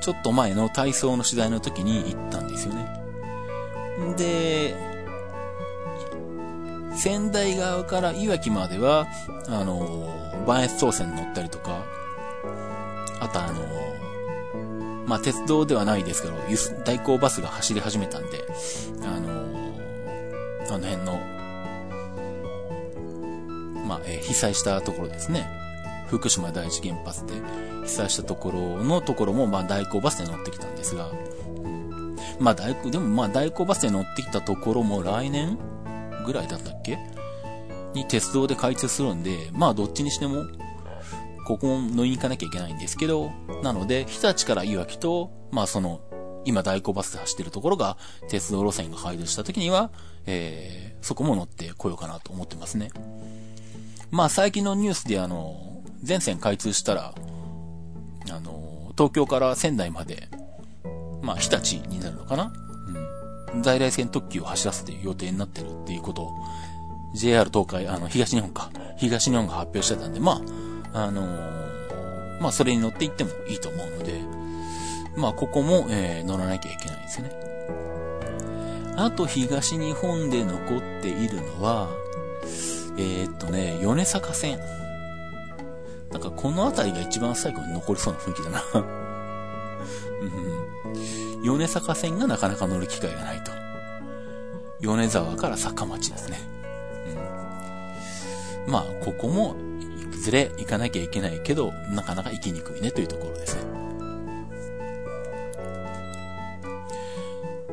[0.01, 2.87] ちょっと前の体操の取材の時に行ったんですよね。
[4.17, 4.94] で、
[6.97, 9.07] 仙台側からいわきまでは、
[9.47, 10.09] あの、
[10.45, 11.83] 磐越東線乗ったりとか、
[13.19, 13.61] あたあの、
[15.05, 16.35] まあ、鉄道ではないですけど、
[16.83, 18.45] 代行バスが走り始めたんで、
[19.03, 19.45] あの、
[20.69, 21.19] あの辺の、
[23.85, 25.47] まあ、えー、被災したところですね。
[26.07, 27.33] 福島第一原発で
[27.83, 31.11] 被災したところのところも、まあ、代行バスで乗ってきたんですが、
[32.39, 35.57] まあ、代行、でもまあ、代行バスで乗ってきたところも来年
[36.25, 36.97] ぐらいだったっけ？
[37.93, 40.45] に鉄道で開通するんで、まあ、どっちにしても、
[41.45, 43.31] ここも乗りに行かなきゃいけないんですけど、
[43.63, 46.01] なので、日立からいわきと、まあその、
[46.43, 49.91] 今代行バスで走ってるところが、鉄道路線が開通した時には、
[50.25, 52.89] えー、そこも乗ってこようかなと思ってますね。
[54.11, 57.13] まあ最近のニュースであの、全線開通したら、
[58.29, 60.27] あの、東京から仙台まで、
[61.21, 62.51] まあ日立になるのかな？
[63.61, 66.31] 在来線特急を走らせて予定になってるっていうことを、
[67.13, 68.69] JR 東海、あの、東日本か。
[68.97, 70.41] 東日本が発表してたんで、ま
[70.93, 74.21] あ、あのー、まあ、それに乗っていってもいいと思うので、
[75.17, 77.31] まあ、ここも、えー、乗らなきゃいけないですね。
[78.97, 81.89] あと、東日本で残っているのは、
[82.97, 84.59] えー、っとね、米坂線。
[86.11, 88.61] なんか、この辺りが一番最後に残りそうな雰囲気だな。
[91.45, 93.51] 米坂線がなかなか乗る機会がないと。
[94.81, 96.39] 米沢から坂町ですね。
[98.65, 98.71] うん。
[98.71, 99.55] まあ、ここも
[100.11, 103.61] いずれ行かなきゃいけないけど、なかなか行きにくいねというところですね。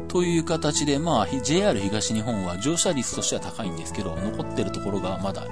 [0.09, 5.47] という形で、まあ、JR 東日本は乗車率としては高いんですけど、残ってるところがまだ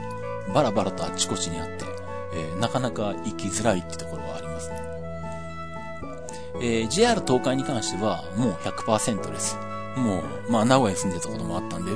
[0.52, 1.86] バラバラとあっちこっちにあって、
[2.34, 4.19] えー、なかなか行きづらいってところ。
[6.60, 9.56] えー、JR 東海に関してはもう100%です。
[9.96, 11.92] もう、まあ、名古屋に住んでたこともあったんで、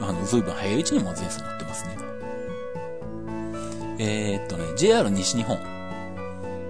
[0.00, 1.96] あの、ずいぶん早いうちにも全線乗ってますね。
[3.98, 5.58] えー、っとね、JR 西日本、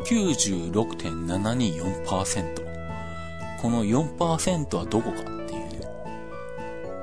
[0.04, 2.62] 96.724%。
[3.60, 5.68] この4%はどこかっていうね。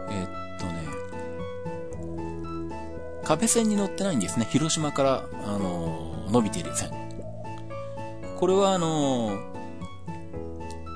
[0.10, 0.28] え、っ
[0.60, 0.84] とね、
[3.24, 4.48] 壁線に乗ってないんですね。
[4.50, 6.92] 広島から、あの、伸びている線。
[8.38, 9.40] これはあの、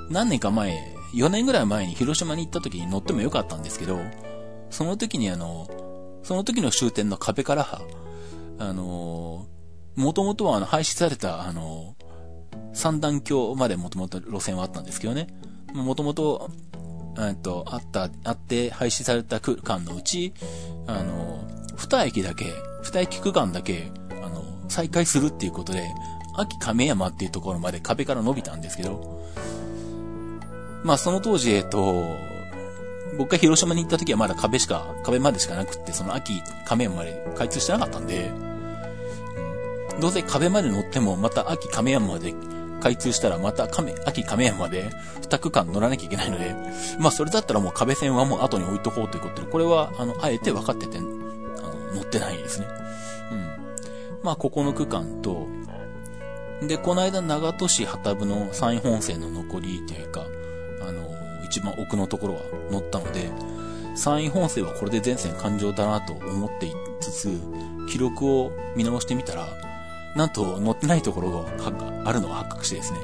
[0.10, 4.00] 何年か前、4年ぐらい前に広島に行った時に乗ってもよかったんですけど、
[4.70, 5.68] その時にあの、
[6.24, 7.82] その時の終点の壁から、
[8.60, 9.48] あの
[9.96, 11.96] もともとはあの廃止された、あの
[12.74, 15.28] 三段橋までもともと路線はあったんですけどね。
[15.74, 16.50] もともと、
[17.20, 20.34] えっと、あった、あって廃止された区間のうち、
[20.88, 22.46] あの、二駅だけ、
[22.82, 23.92] 二駅区間だけ、
[24.24, 25.84] あの、再開するっていうことで、
[26.36, 29.22] 秋亀山っていうところまで壁から伸びたんですけど、
[30.84, 32.18] まあその当時、えっと、
[33.18, 38.32] 僕が広島に行った時はまだ壁しか、壁までしかなくって、その秋亀山まで開通してなかったんで、
[40.00, 42.34] どうせ壁まで乗ってもまた秋亀山まで
[42.82, 44.90] 開通したらまた亀、秋亀山まで
[45.22, 46.56] 二区間乗らなきゃいけないので、
[47.00, 52.68] まあそれだったらもう壁線はもう後に置いとこうということで、これはあの、あえて分かってて、あの、乗ってないですね。
[53.32, 53.48] うん。
[54.24, 55.48] まあここの区間と、
[56.62, 60.26] で、この間長門市旗部の山陰本線の残りというか、
[61.54, 63.30] 一番奥のところは乗ったので、
[63.96, 67.40] 山陰本線はこれで全線完了だなと思っていつつ、
[67.88, 69.48] 記録を見直してみたら、
[70.16, 71.46] なんと乗ってないところが
[72.06, 73.00] あるのが発覚してですね、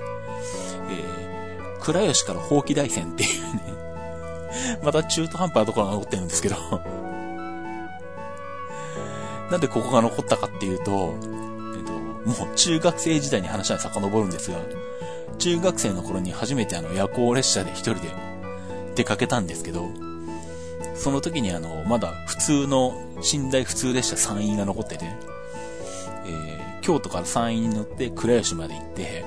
[0.90, 3.62] えー、倉吉から放棄大線っていうね
[4.84, 6.56] また中途半端なところが残ってるんですけど。
[9.52, 11.16] なんでここが残ったかっていうと、
[11.76, 11.94] えっ、と、
[12.44, 14.58] もう中学生時代に話は遡るんですが、
[15.40, 18.29] 中学生の頃に初めてあの夜行列車で一人で
[18.96, 19.90] 出かけたんですけど、
[20.96, 22.94] その時にあの、まだ普通の、
[23.34, 25.06] 寝台普通列車山陰が残ってて、
[26.26, 29.26] えー、京都から山陰に乗って倉吉まで行って、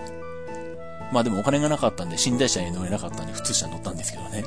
[1.13, 4.45] まあでもお金がなかったんで寝台車に乗れなかったんで普通車に乗ったんですけどね。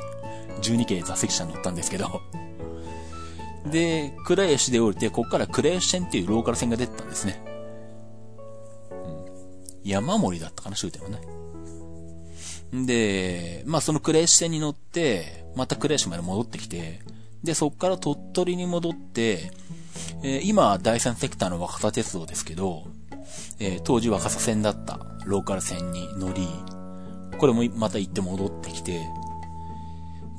[0.62, 2.22] 12系座席車に乗ったんですけど。
[3.70, 7.42] で、倉吉で降りて、こっから倉吉線っていうローカル線が出てたんですね。
[8.90, 9.88] うん。
[9.88, 11.20] 山森だったかな、終点はね。
[12.72, 17.00] で、まあそのクレーシ線に乗って、またクレーシまで戻ってきて、
[17.42, 19.50] で、そっから鳥取に戻って、
[20.22, 22.84] えー、今、第三セクターの若狭鉄道ですけど、
[23.58, 26.46] えー、当時若狭線だったローカル線に乗り、
[27.38, 29.00] これもまた行って戻ってきて、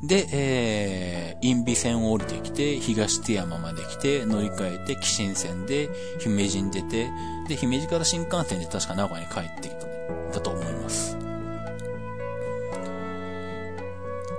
[0.03, 7.09] で、えー、インビ線を降りてきて、東手山まで来て、乗り換えて、紀新線で、姫路に出て、
[7.47, 9.87] で、姫路から新幹線で確か名古屋に帰ってきた、
[10.33, 11.26] だと思います。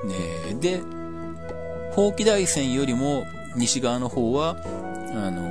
[0.05, 0.83] ねで、
[1.91, 4.57] 宝気大線よりも西側の方は、
[5.15, 5.43] あの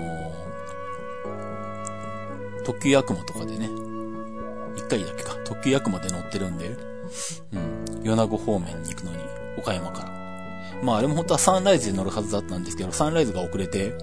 [2.62, 6.78] ー、特急やくもとかでね、行回だけか、特急役まで乗ってるんで、
[7.54, 9.18] うん、米子方面に行くのに、
[9.58, 10.18] 岡山から。
[10.84, 13.94] まああれも本当はサンライズで乗るはずだったんですけど、サンライズが遅れて、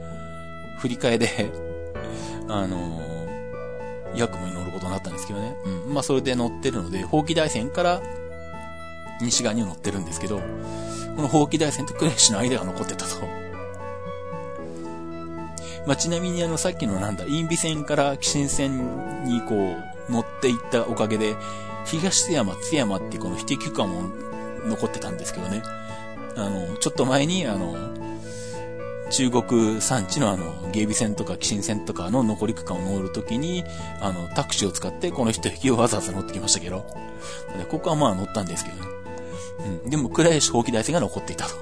[0.79, 1.51] 振り替えで
[2.49, 5.57] あのー、ヤクモに乗ることになったんですけどね。
[5.65, 5.95] うん。
[5.95, 8.03] まあそれで乗ってるので、法規大線から
[9.21, 10.41] 西側には乗ってるんですけど、
[11.17, 13.45] この法規大線と呉市の間が残ってたと。
[15.87, 19.77] まあ、ちなみにあの、さっきのなんだ、インビ線から紀新線にこ
[20.09, 21.37] う、乗っていったおかげで、
[21.85, 24.11] 東津山、津山ってこの非適区間も
[24.67, 25.63] 残ってたんですけどね。
[26.37, 27.77] あの、ちょっと前に、あの、
[29.11, 33.65] 中国産地のあの、芸備線とか紀新線とかの残り区間を乗るときに、
[34.01, 36.85] あの、タクシーを使ってこの人引きをわざわざ乗ってきましたけど。
[37.71, 38.94] ここはまあ乗ったんですけどね。
[39.61, 39.91] うん。
[39.91, 41.55] でも、倉吉放棄大線が残っていたと。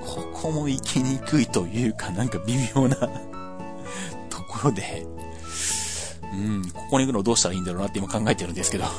[0.00, 2.96] ここも行きにくいというか、なんか微妙な
[4.30, 5.06] ところで、
[6.32, 8.84] うん、ここに行くのどうしたらいいんだろうなって今考えてるんですけど。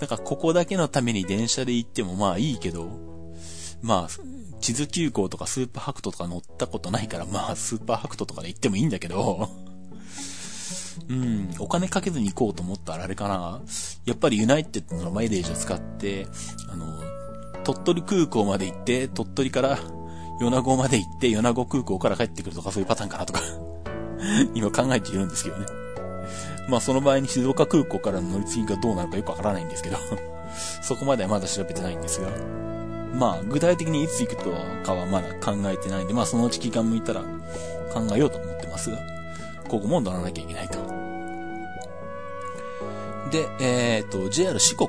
[0.00, 2.88] だからここだけのために電車で行ってもまあいいけど、
[3.80, 4.14] まあ、
[4.60, 9.48] 地図急行とかスーパーハクトとか乗ったことないから、まあスーパーハクトとかで行ってもいいんだけど、
[11.08, 13.60] うん、お金かけずに行こうと思ったらあれかな。
[14.04, 16.26] やっぱりユナイテッドのマイレージを使って、
[16.70, 16.86] あの、
[17.64, 19.78] 鳥取空港まで行って、鳥取から
[20.40, 23.40] 米子まで行って、米子空港から帰ってくるとかそういうパターンかなとか
[24.54, 25.66] 今考えているんですけどね。
[26.68, 29.98] まあその場合に静岡空港からの乗り継ぎがどうなるかよくわからないんですけど
[30.82, 32.28] そこまではまだ調べてないんですが。
[33.14, 34.50] まあ具体的にいつ行くと
[34.82, 37.20] かはまだ考えてないんで、まあそのうち期間向いたら
[37.92, 38.98] 考えようと思ってますが、
[39.74, 40.78] ここも乗らなきゃいけないと。
[43.32, 44.88] で、えっ、ー、と、JR 四国。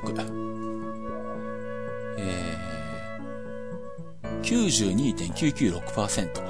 [2.16, 6.40] えー、92.996%。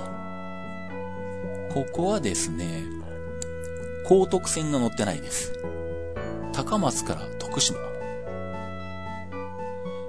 [1.72, 2.84] ここはですね、
[4.06, 5.54] 高徳線が乗ってないです。
[6.52, 7.78] 高松から徳島。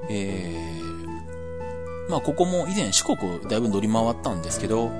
[0.09, 4.91] えー、まあここも以前四国だいぶ乗り回ったんですけど、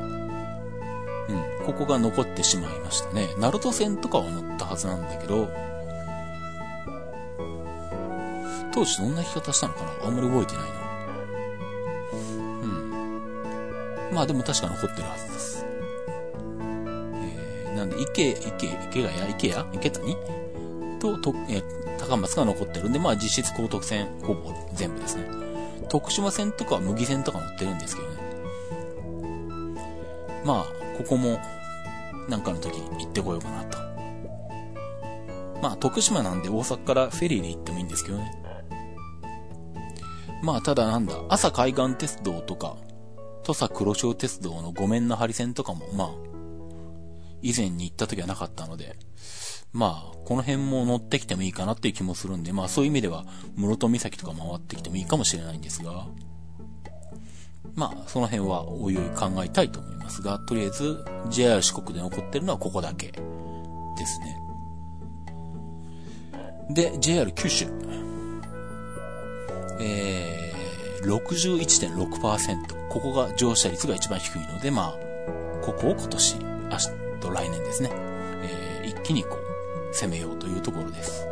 [1.67, 3.27] ここが残ってしまいましたね。
[3.37, 5.49] 鳴門線とかは乗ったはずなんだけど、
[8.73, 9.91] 当時どんな弾き方したのかな？
[10.07, 10.69] あんまり覚えてないな。
[12.63, 14.15] うん。
[14.15, 15.65] まあでも確か残ってるはずです。
[17.15, 19.31] えーなんで、池、池、池谷？
[19.31, 19.75] 池谷？
[19.75, 20.17] 池谷？
[20.99, 21.61] と、と、え
[21.99, 25.25] 高松が残ってるんで、まあ実質高徳線、ほぼ全部ですね。
[25.89, 28.15] 徳島線とかは麦線とか乗ってるんですけどね。
[30.45, 30.65] まあ、
[30.97, 31.39] ここも、
[32.27, 33.77] なんかの時に行ってこようかなと。
[35.61, 38.31] まあ、徳島なんで大阪からフェリーで行ってもいいんですけどね。
[40.43, 42.77] まあ、ただなんだ、朝海岸鉄道とか、
[43.43, 46.09] 土佐黒潮鉄道の五面の張り線とかも、まあ、
[47.41, 48.97] 以前に行った時はなかったので、
[49.73, 56.07] まあ、この辺も乗ってきてもいいかなっていう気もするんで、まあそういう意味では、室戸岬とか回ってきてもいいかもしれないんですが、
[57.77, 64.37] まあ、その辺はおいおい考えたいと思いますが、とりあえず JR 四国で残ってるのはここだけですね。
[66.71, 67.67] で、JR 九州。
[69.79, 72.89] えー、61.6%。
[72.89, 74.93] ここが乗車率が一番低いので、まあ、
[75.63, 76.89] ここを今年、明日、
[77.21, 81.27] と来年ですね、えー、一気にこう、攻めようというところです。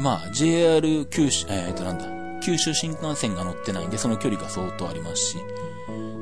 [0.00, 5.38] まあ、JR 九州、えーとなんだ、九州新幹線が乗ってないんで、その距離が相当ありますし、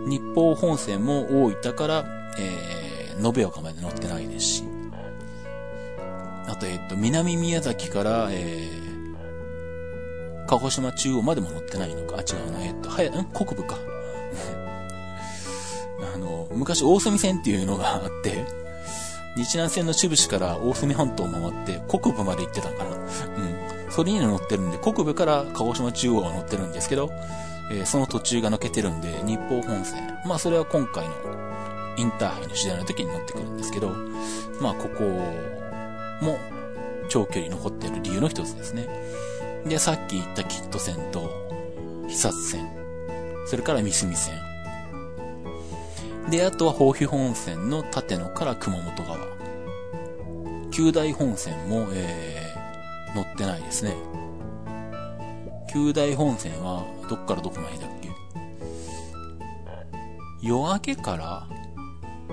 [0.07, 2.05] 日報本線も大分から、
[2.39, 4.65] えー、延岡まで乗ってないですし、
[6.47, 12.17] あと、えっ、と、南宮崎から、えー、鹿児島中央までも乗ってないのか。
[12.19, 12.65] あ、違うな。
[12.65, 13.25] えっ、と、はや、ん？
[13.27, 13.77] 国部か。
[16.15, 18.45] あの、昔大隅線っていうのがあって、
[19.37, 22.91] 日南線の中部から大隅半島を回って国部まで行ってたかな。
[22.91, 23.60] うん。
[23.91, 27.11] それに乗ってるんで、国部から鹿児島中央は乗ってるんですけど、
[27.71, 30.19] えー、その途中が抜けてるんで、日報本線。
[30.27, 31.15] まあそれは今回の
[31.97, 33.91] インターハイの取材の時に乗ってくるんですけど、
[34.61, 35.05] まあここ
[36.25, 36.39] も
[37.09, 38.89] 長距離残ってる理由の一つですね。
[39.67, 41.31] で、さっき言ったキット線と、
[42.09, 42.69] 久津線、
[43.47, 44.35] それから三隅線、
[46.31, 49.19] で、あとは豊肥本線の立野から熊本側。
[50.71, 52.40] 九大本線も、えー、
[53.15, 53.95] 乗ってないですね。
[55.73, 58.11] 九大本線は、どっからどこまでだっけ？
[60.43, 61.49] 夜明けから、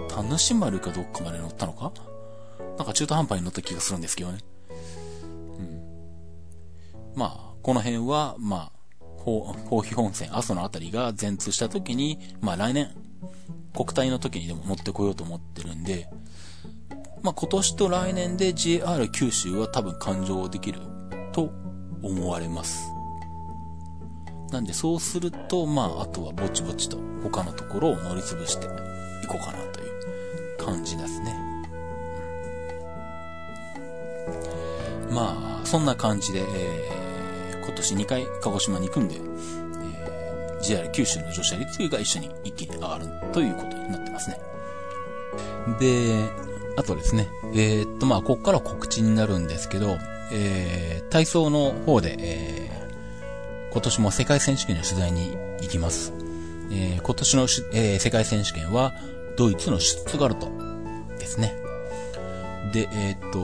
[0.07, 1.91] 田主丸かどっかまで乗ったのか？
[2.78, 4.39] なんか中途半端に乗った気がするんですけどね。
[5.59, 5.82] うん。
[7.15, 8.78] まあ、この辺は、まあ、
[9.25, 12.95] 豊肥本線、阿蘇のあたりが全通した時に、まあ来年、
[13.75, 16.07] 国体の時にでも乗ってこようと思ってるんで、
[17.24, 20.82] まあ、今年と来年で JR 九州は多分勘定できる
[21.34, 21.51] と
[22.01, 22.91] 思われます。
[24.51, 28.70] なんでそうすると、まあ、あとはぼちぼちと他のところを乗り潰してい
[29.28, 31.36] こうかなという感じですね。
[35.11, 44.39] まあ、そんな感じで、えー、今年2回鹿児島に行くんで、えー、JR 九州の乗車率が一緒に一気に上がるということになってますね。
[45.80, 46.46] で、
[46.78, 49.97] あとですね、えー、っと、まあ、こっから告知になるんですけど、
[50.32, 56.13] えー、体操の方で、えー、今年も世界選手権の取材に行きます。
[56.71, 57.41] えー、今年の
[57.73, 58.93] えー、世界選手権は、
[59.38, 60.49] ドイツのシュツガルト
[61.17, 61.55] ですね。
[62.73, 63.39] で、えー、っと、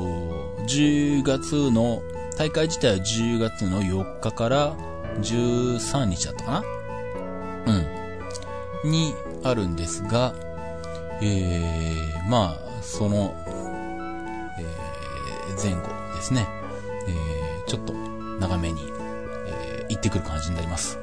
[0.68, 2.04] 10月の、
[2.38, 4.76] 大会自体は10月の4日から
[5.22, 6.64] 13日だったかな？
[8.84, 8.92] うん。
[8.92, 9.14] に
[9.44, 10.34] あるんですが、
[11.22, 13.34] えー、まあ、その、
[14.60, 16.48] えー、前後ですね、
[17.08, 18.82] えー、ちょっと長めに、
[19.48, 21.00] えー、行ってくる感じになります。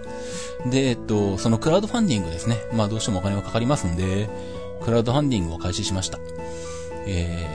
[0.67, 2.59] で、えっと、そのクラウドファンディングですね。
[2.73, 4.29] まあどうしてもお金はかかりますんで、
[4.83, 6.19] クラウドファンディングを開始しました。
[7.07, 7.49] え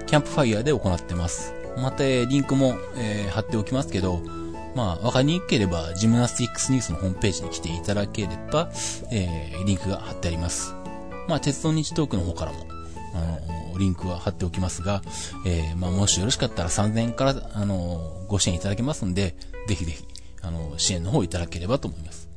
[0.00, 1.52] ー、キャンプファイヤーで行ってます。
[1.76, 4.20] また、リンクも、えー、貼っておきますけど、
[4.74, 8.70] まあ、わかりにくければ、ジムナスティックスニュースのホームページに来ていただければ、
[9.10, 10.75] えー、リンクが貼ってあります。
[11.28, 12.66] まあ、鉄道日トークの方からも、
[13.14, 15.02] あの、リンクは貼っておきますが、
[15.44, 19.36] えー、まあ、もしよろしかったら3000円から、あの、ご支援いただけますんで、
[19.68, 20.04] ぜひぜひ、
[20.42, 22.28] あの、支援の方いただければと思います。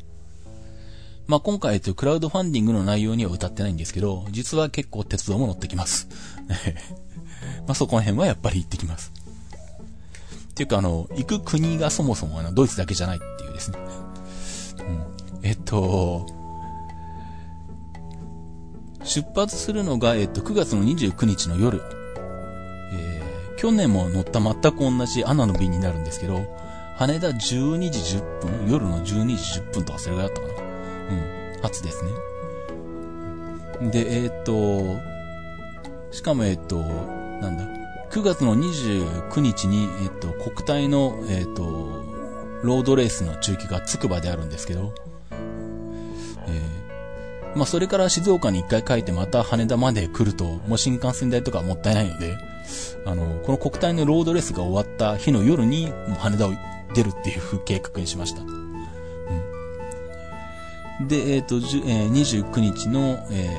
[1.28, 6.08] まあ、今回、えっと、クラウドファンディングの内容には歌ってないんですけど、実は結構鉄道も乗ってきます。
[7.68, 9.12] まあ、そこら辺はやっぱり行ってきます。
[10.50, 13.78] っていうか、あの、行く国がそもそもあの、ドイツだけじゃないっていうですね。
[14.80, 15.46] うん。
[15.46, 16.26] えっと、
[19.10, 21.82] 出発するのが、えっと、9月の29日の夜。
[22.94, 26.46] えー、去年も乗った全く同じアナの便になるんですけど、
[26.96, 30.54] 羽田12時10分、夜の12時10分とかそれぐらいだったかな。
[30.54, 32.04] うん、初です
[33.82, 33.90] ね。
[33.92, 35.00] で、えっと、
[36.12, 37.64] しかもえっと、なんだ、
[38.12, 41.64] 9月の29日に、えっと、国体の、えっと、
[42.62, 44.94] ロードレースの中継がつくばであるんですけど、
[45.32, 46.79] えー、
[47.56, 52.38] まあ、それから静岡に一回帰ってまた羽田まで来ると、もう新幹線代とかもったいないので、
[53.06, 56.52] あの、この国体のロードレースが終わった日の夜に、羽田を
[56.94, 58.42] 出るっていう計画にしました。
[58.42, 58.46] う
[61.04, 61.08] ん。
[61.08, 63.50] で、えっ、ー、と、えー、29日の、え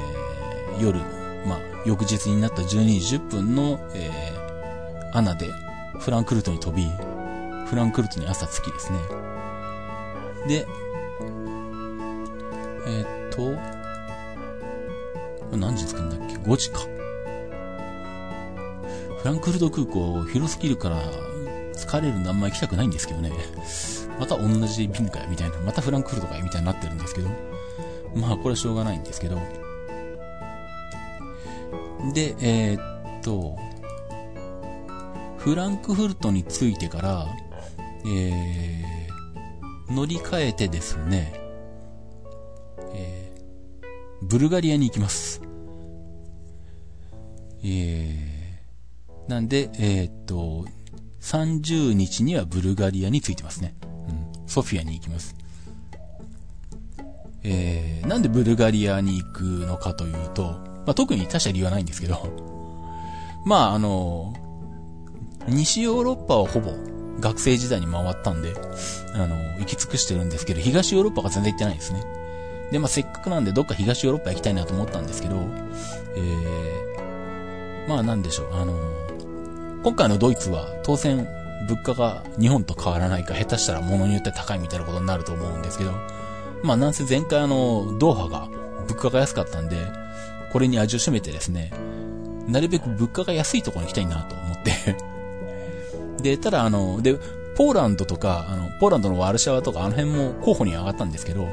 [0.78, 1.00] ー、夜、
[1.46, 5.50] まあ、翌日になった12時10分の、えー、アナで
[5.98, 6.86] フランクルトに飛び、
[7.66, 8.98] フランクルトに朝着きですね。
[10.46, 10.66] で、
[12.86, 13.79] えー、っと、
[15.56, 16.80] 何時着くんだっけ ?5 時か。
[19.20, 20.96] フランクフルト空港広すぎるから
[21.74, 23.32] 疲れるんであんま行きたくないんですけどね。
[24.18, 25.58] また同じ便かよみたいな。
[25.58, 27.28] またフランクフルトかよみたいになってるんですけど。
[28.14, 29.38] まあこれはしょうがないんですけど。
[32.12, 33.56] で、えー、っと、
[35.38, 37.26] フランクフルトに着いてから、
[38.06, 41.39] えー、乗り換えてですね、
[44.22, 45.42] ブルガリアに行きます。
[47.62, 50.66] えー、なんで、えー、っと、
[51.20, 53.74] 30日にはブルガリアに着いてますね。
[54.08, 55.34] うん、ソフィアに行きます。
[57.42, 62.28] えー、なんでブルガリアに行くのかというと、まあ、特に他者理由はないんですけど、
[63.46, 64.34] まあ、あの、
[65.48, 66.72] 西ヨーロッパはほぼ
[67.20, 68.54] 学生時代に回ったんで、
[69.14, 72.02] あの、行き尽くしてるんですけど、東ヨーロッパが全然行ってないですね。
[72.70, 75.36] で、まあ、せっかくなんでどっか東ヨーロッパ行きたいなと思ったんですけど、
[76.16, 78.74] えー、まあなんでしょう、あの、
[79.82, 81.26] 今回のドイツは当然
[81.66, 85.92] 物価が日本と変わらないか、下手したら物によって高いみたいなことになると思うんですけど、
[86.62, 88.48] まあなんせ前回あの、ドーハが
[88.86, 89.76] 物価が安かったんで、
[90.52, 91.72] これに味を占めてですね、
[92.48, 94.96] なるべく物価が安いところに行きたいなと思って。
[96.22, 97.18] で、ただあの、で、
[97.56, 101.48] ポーランドとか、あの、ポーランドのワルシャワとかあの辺も候補に上がったんですけど、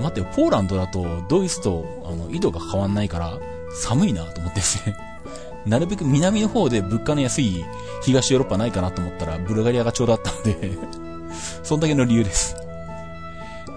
[0.00, 3.38] 待って、ポーランドだとドイツとあの、緯度が変わんないから
[3.74, 4.96] 寒いなと思ってですね。
[5.66, 7.64] なるべく南の方で物価の安い
[8.02, 10.72] 東ヨーロッパないかなと思ったら、ブルガリアがちょうどあったんで
[11.62, 12.56] そんだけの理由です。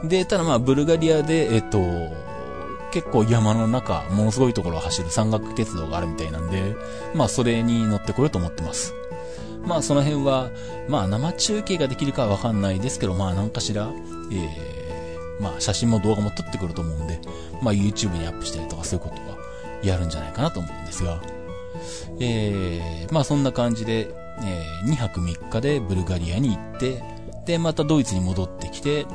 [0.04, 1.80] で、ただまあ、ブルガリアで、えっと、
[2.92, 6.76] 結構山の中、ものすごいところを走る山岳鉄道があるみたいなんで、
[7.16, 8.94] まあ、それに乗ってこようと思ってます。
[9.68, 10.50] まあその辺は、
[10.88, 13.92] まあ生中継ができるかはわかんないですけど、まあ何かしら、
[14.32, 14.77] えー、
[15.40, 17.20] まあ写真も動画も撮ってくると思うんで、
[17.62, 19.38] まあ YouTube にアップしたりとかそういうことは、
[19.84, 21.22] やるんじゃないかなと思うんですが、
[22.20, 24.10] えー、まあそんな感じで、
[24.44, 27.04] えー、2泊3日でブルガリアに行って、
[27.46, 29.06] で、またドイツに戻ってきて、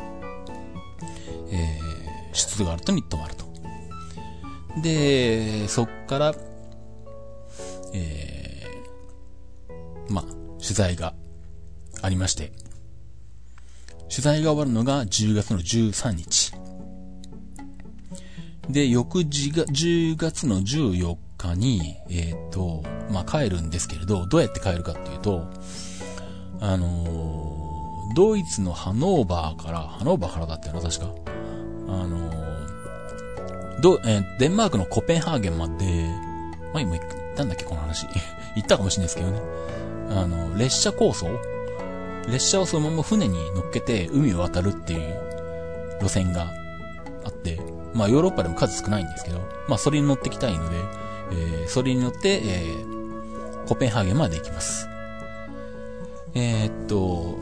[1.50, 3.44] えー、シュツットガルトに泊まると。
[4.80, 6.34] で、そっから、
[7.92, 10.24] えー、まあ、
[10.62, 11.14] 取材が
[12.00, 12.52] ありまして、
[14.12, 16.52] 取材が終わるのが10月の13日。
[18.68, 25.48] で、翌日が10月の14日に、えっ、ー、と、まあ、帰るんですけれど、どうやって帰るかっていうと、
[26.60, 31.06] あのー、ドイツのハノーバーから、ハノーバーからだったよな、確か。
[31.88, 36.06] あのー、ど、えー、デンマークのコペンハーゲンまで、
[36.74, 37.04] 前も言っ
[37.34, 38.06] たんだっけ、この話。
[38.54, 39.40] 言ったかもしれないですけどね。
[40.10, 41.28] あの、列車構想
[42.28, 45.00] 列車をそのまま船に乗っけて海を渡るっていう
[46.00, 46.50] 路線が
[47.24, 47.60] あって、
[47.94, 50.76] まあヨーロッパでも数少ないんですけど、まあそれに乗ってきたいので、
[51.32, 54.88] えー、それに乗って、えー、コペンハーゲンまで行きます。
[56.34, 57.38] えー、っと、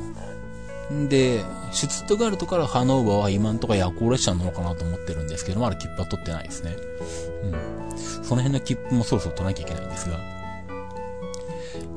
[1.08, 6.76] で、シュツットガルトからハノーバーは今んとこ夜行列車なのかなと思ってるんですけど、まだ切符は取ってないですね。
[7.44, 7.98] うん。
[8.24, 10.18] その辺の切符もそろそろ取らなきゃいけないんですが。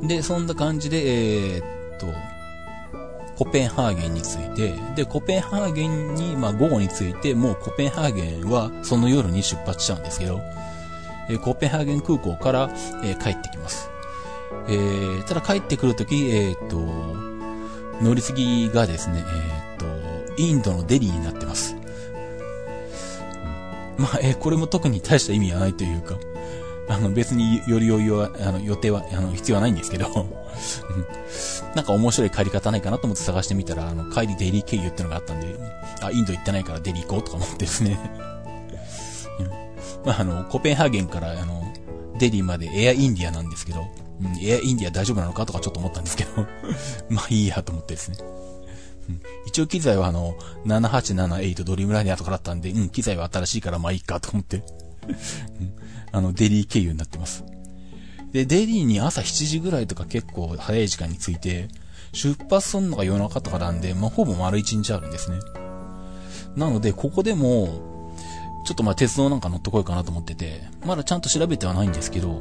[0.03, 2.07] で、そんな感じで、えー、っと、
[3.37, 10.39] コペンハーゲンについて、で、コペンハーゲンに、まあ、午後について、もうコペンハーゲンはその夜に出発しちゃうんですけど、
[11.29, 12.69] えー、コペンハーゲン空港から、
[13.03, 13.89] えー、帰ってきます。
[14.67, 16.77] えー、ただ帰ってくるとき、えー、っと、
[18.03, 21.75] 乗り継ぎがですね、え、っと、インドのデリーになってます。
[23.97, 26.17] まあ、えー、これも特に大した意味はないというか、
[26.89, 30.07] あの、別によりよいは、あの、予定は、あの、必要はないんですけど、
[31.75, 35.55] なんか面白い帰り方ないかなと思って探してみたら、あの、帰りデリー経由ってのがあったんで、
[36.01, 37.99] あ、インド行ってないからデリー行こうとか思ってですね。
[40.05, 41.63] まあ、あの、コペンハーゲンから、あの、
[42.19, 43.87] デリーまでエアインディアなんですけど、
[44.21, 46.45] うん、エアインディア大丈夫なのかとかちょっと思ったんですけど
[47.09, 48.17] まあいいやと思ってですね。
[49.09, 54.63] うん、一応機材はあの、7878ドリームライナーとかだったんで、うん、機材は新しいからまあいいかと思って
[56.11, 57.43] あの、デリー経由になってます。
[58.33, 61.69] で、デリーに朝7時ぐらいとか結構早い時間に着いて、
[62.13, 65.39] 出発するのが夜中とかなんで、まあ、ほぼ丸1日あるんですね。
[66.55, 67.93] なので、ここでも、
[68.65, 72.39] ちょっとまあ鉄道なんか乗ってこいかなと思ってて、まだちゃんと調べてはないんですけど、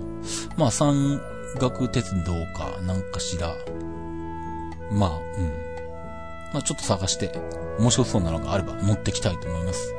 [0.56, 1.20] まあ山
[1.58, 3.54] 岳鉄道かなんかしら、
[4.92, 5.52] まあ、うん。
[6.52, 7.32] まあちょっと探して、
[7.78, 9.94] 面白そうなのがあれば乗ってきたいと思います。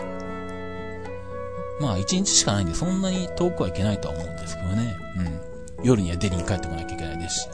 [1.82, 4.96] まあ一日しかないんでそんなに遠くはいけないとは思うんですけどね。
[5.18, 5.53] うん。
[5.84, 7.50] 夜にはデリに帰ってこなきゃいけないですし。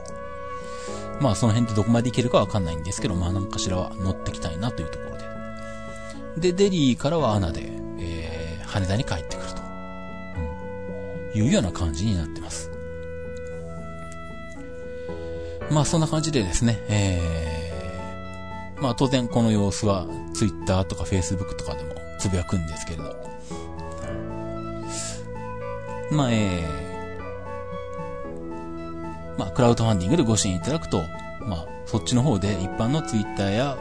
[1.19, 5.17] まあその辺でどこまで行けるかわかんないんですけど、まあ何かしらは乗ってきたいなというところ
[6.37, 6.51] で。
[6.51, 7.69] で、デリーからはアナで、
[7.99, 9.61] えー、羽田に帰ってくると。
[11.35, 11.39] うん。
[11.39, 12.71] いうような感じになってます。
[15.71, 23.03] まあそんな感じでですね、えー、まあ当然この様子は Twitter とか Facebook とかでもつぶやくんですけれど、
[26.11, 26.88] まあ、えー、
[29.39, 31.01] まあ、クラウドファンディングでご支援いただくと、
[31.39, 33.77] まあ、そっちの方で一般のツイッターや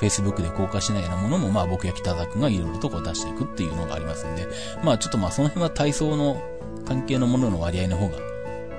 [0.00, 4.48] Facebook で公開しないようなものも、まあ僕や北田くんがいろいろとこう出していくっていうのがありますんで、
[4.82, 6.42] まあちょっとまあその辺は体操の
[6.86, 8.16] 関係のものの割合の方が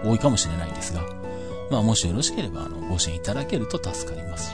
[0.03, 1.03] 多いかもしれないですが、
[1.69, 4.53] まあもしよろしければあのご支援いただけると助かります。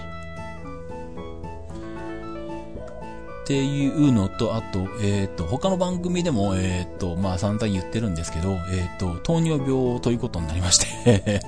[3.45, 11.41] っていうのと、あと、えっ、ー、と、他の番組でも、えっ、ー、と、まあ散々言ってるんですけど、えっ、ー、と、糖尿病ということになりまして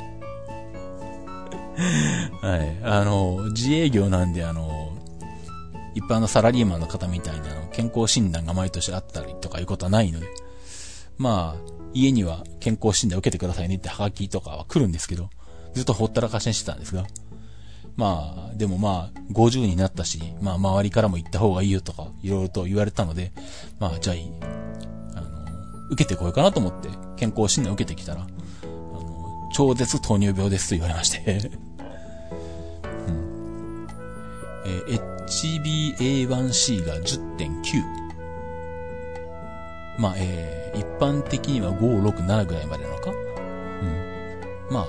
[2.42, 2.78] はい。
[2.84, 4.98] あの、自営業なんで、あの、
[5.94, 10.28] 一般のサラリーマンの方みたいなの、健康診断が毎年あったりとかいうことはないので、
[11.18, 15.30] まあ、家には健康診断受けてくださいねってハガキとかは来るんですけど、
[15.74, 17.06] ずっとほったらかしにしてたんですが、
[17.96, 23.32] まあ、でもまあ、50になったし、まあ、周りからも行った方がいいよとか、いろいろと言われたので、
[23.80, 24.32] まあ、じゃあい。
[25.16, 28.26] あの、受けてこようかなと思って、健康診断受けてきたら、あ
[28.66, 31.71] の、超絶糖尿病ですと言われまして。
[34.66, 38.02] えー、HbA1c が10.9。
[39.98, 43.12] まあ、えー、一般的には5、6、7ぐらいまでなのか？
[43.12, 44.74] うん。
[44.74, 44.88] まあ、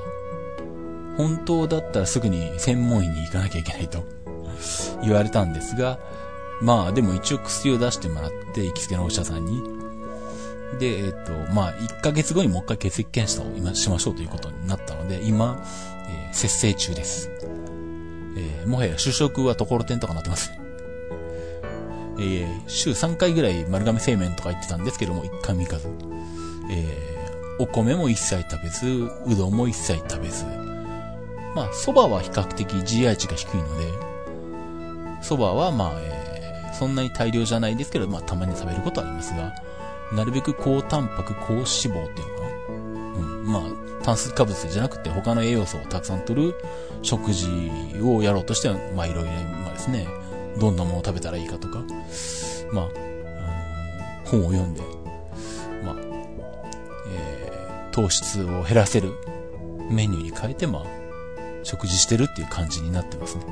[1.16, 4.04] 本当だったらすぐに専門医に行かなきゃいけないと
[5.02, 5.98] 言われたんですが、
[6.60, 9.62] まあでも一応薬を出してもらって、行きつけのお医者さんに。
[10.78, 15.62] で、えっ、と、まあ1ヶ月後にもう一回血液検査を今しましょうということになったので、今、
[16.08, 17.31] えー、節制中です。
[18.36, 20.52] えー、もはや主食はところてんとかなってます。
[22.18, 25.88] えー、週3回ぐらい丸亀製麺とか行ってたんですけども、1回も行かず。
[26.70, 27.12] え
[27.58, 28.86] お米も一切食べず、
[29.26, 30.44] うどんも一切食べず。
[31.54, 33.84] まあ、蕎麦は比較的 GI 値が低いので、
[35.22, 39.52] 蕎麦はまあ、えー、そんなに大量じゃないですけど、まあ、たまに食べることはありますが、
[40.12, 42.78] なるべく高タンパク、高脂肪っていうのかな。
[43.14, 43.62] うん、まあ、
[44.02, 46.54] 炭水化物じゃなくて他の栄養素をたくさん取る
[47.02, 47.48] 食事
[48.02, 50.06] をやろうとしては、まあ、いろいろ、まあですね、
[50.58, 51.82] どんなものを食べたらいいかとか、
[52.72, 52.92] まあ、あの
[54.24, 54.80] 本を読んで、
[55.84, 55.96] まあ、
[57.10, 59.12] えー、糖質を減らせる
[59.90, 60.84] メニューに変えて、まあ、
[61.62, 63.44] 食事してるっていう感じになってますね。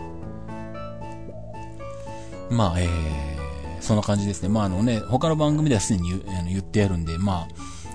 [2.50, 4.48] まあ、えー、そんな感じですね。
[4.48, 7.48] まああのね、他の番組ではすでに言言ってやるんで、まあ、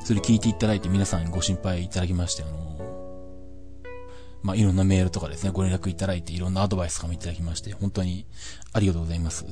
[0.05, 3.89] それ聞いていただいて皆さんにご心配いただきまして、あの、
[4.43, 8.27] まあ、いろんなメールとかですね、ご連絡いただいて、いろんなアドバイスとかもいただきまして、本当に
[8.71, 9.47] ありがとうございます。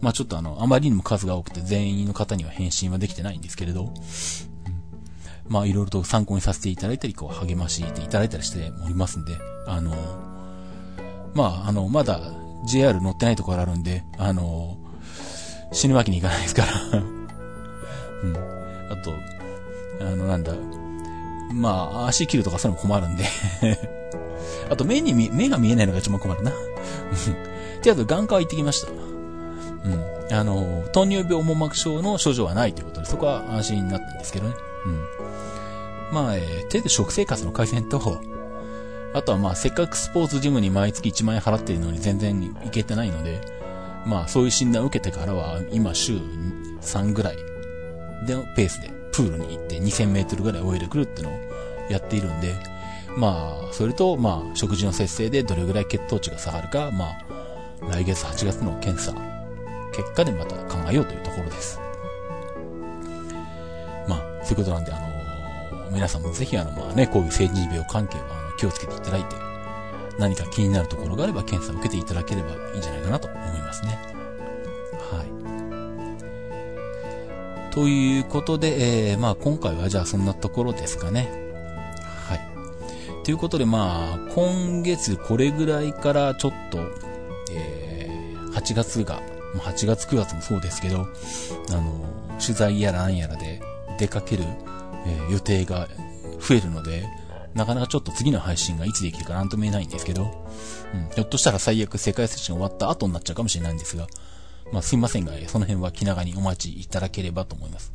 [0.00, 3.92] まあ、ちょっとあの、あまりにも数が多くて全員の方には返信はできてないんですけれど、
[5.48, 9.96] まあ、いろいろと参考にさせていただいたり、こう、励ましていただいたりしておりますんで、あの、
[11.34, 12.20] まあ、あの、まだ
[12.68, 14.78] JR 乗ってないところあるんで、あの、
[15.72, 16.98] 死ぬわけにいかないですから
[18.22, 18.36] うん。
[18.92, 19.10] あと、
[20.02, 20.54] あの、なんだ、
[21.52, 23.24] まあ、足切るとかそういうのも困るんで
[24.70, 26.52] あと、目に見、目が見えないのが一番困るな。
[27.82, 28.90] で、あと、眼科は行ってきました。
[28.90, 30.36] うん。
[30.36, 34.54] あの、糖尿病網膜症の症状はないということで、そこは安心になったんですけどね。
[34.86, 36.14] うん。
[36.14, 38.20] まあ、えー、程度食生活の改善と、
[39.14, 43.40] あとはまあ、せっかくスポーツジムに毎月1万円払ってるのに全然行けてないので、
[44.06, 46.18] まあ、そういう診断を受けてからは、今週
[46.80, 47.36] 3ぐらい
[48.26, 51.32] でのペースでプールに行って2000メートルぐらい泳いでくるってのを
[51.90, 52.54] やっているんで、
[53.16, 57.24] まあ、それと、まあ、食事の節制でどれぐらい血糖値が下がるか、まあ、
[57.90, 59.12] 来月8月の検査、
[59.94, 61.78] 結果でまた考えようというところです。
[64.08, 69.36] まあ、そういうことなんで、あの皆さんもぜひ、あの、まあね、こういう成人病関係は、気をつけていただいて、
[70.18, 73.98] 何か気になるところがあれば検査を受けていただければいいんじゃないかなと思いますね。
[75.10, 75.41] はい。
[77.72, 81.30] ということで、えー、まあ今回はじゃあそんなところですかね。
[82.28, 83.24] はい。
[83.24, 86.78] ということでまあ、今月これぐらいからちょっと、
[87.50, 89.22] えー、8月が、
[89.56, 91.06] 8月9月もそうですけど、
[91.70, 92.04] あの、
[92.38, 93.62] 取材やらなんやらで
[93.98, 94.44] 出かける、
[95.06, 95.88] えー、予定が
[96.40, 97.08] 増えるので、
[97.54, 100.24] なかなかちょっと次の配信がいつできるかなんとも言えないんですけど、
[100.94, 104.06] うん、ひょっとしたら最悪世界選手権終わった後になっちゃうかもしれないんですが、
[104.72, 107.92] まあすいませんが、その辺は気長にお待ちいただければと思います。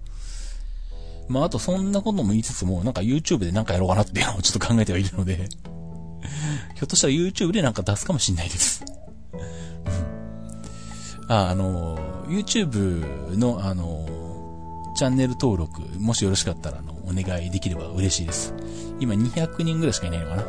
[1.28, 5.50] まああとそんなことも言いつつも、なんか YouTube でなんかやろうかなっていうのをちょっと考えてはいるので
[6.76, 8.86] ひょっとしたら YouTube でなんか出すかもしれないです
[11.28, 11.98] あ、あの、
[12.28, 18.54] YouTube のあの、チャンネル登録、もしよろしかったら、あの、お願いできれば嬉しいです。
[19.00, 20.44] 今200人ぐらいしかいないのかな。
[20.44, 20.46] う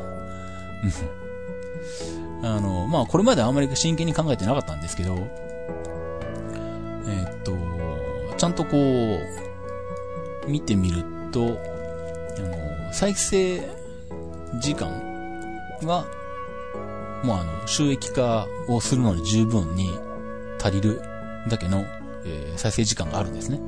[2.45, 2.47] ん。
[2.47, 5.17] あの、まあ、これまであんまり真剣に考えてなかったんですけど、
[7.09, 9.19] えー、っと、ちゃんとこ
[10.47, 11.03] う、見てみる
[11.33, 11.59] と、
[12.39, 13.61] あの、再生
[14.61, 14.91] 時間
[15.83, 16.07] が、
[17.23, 19.91] もうあの、収益化をするのに十分に
[20.63, 21.03] 足りる
[21.49, 21.85] だけの、
[22.25, 23.61] えー、再生時間があるんですね。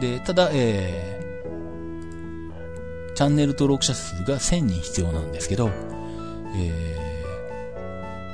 [0.00, 5.70] で、ただ、えー、チャンネル登録者数が1000人必要なんですけど、
[6.54, 7.20] え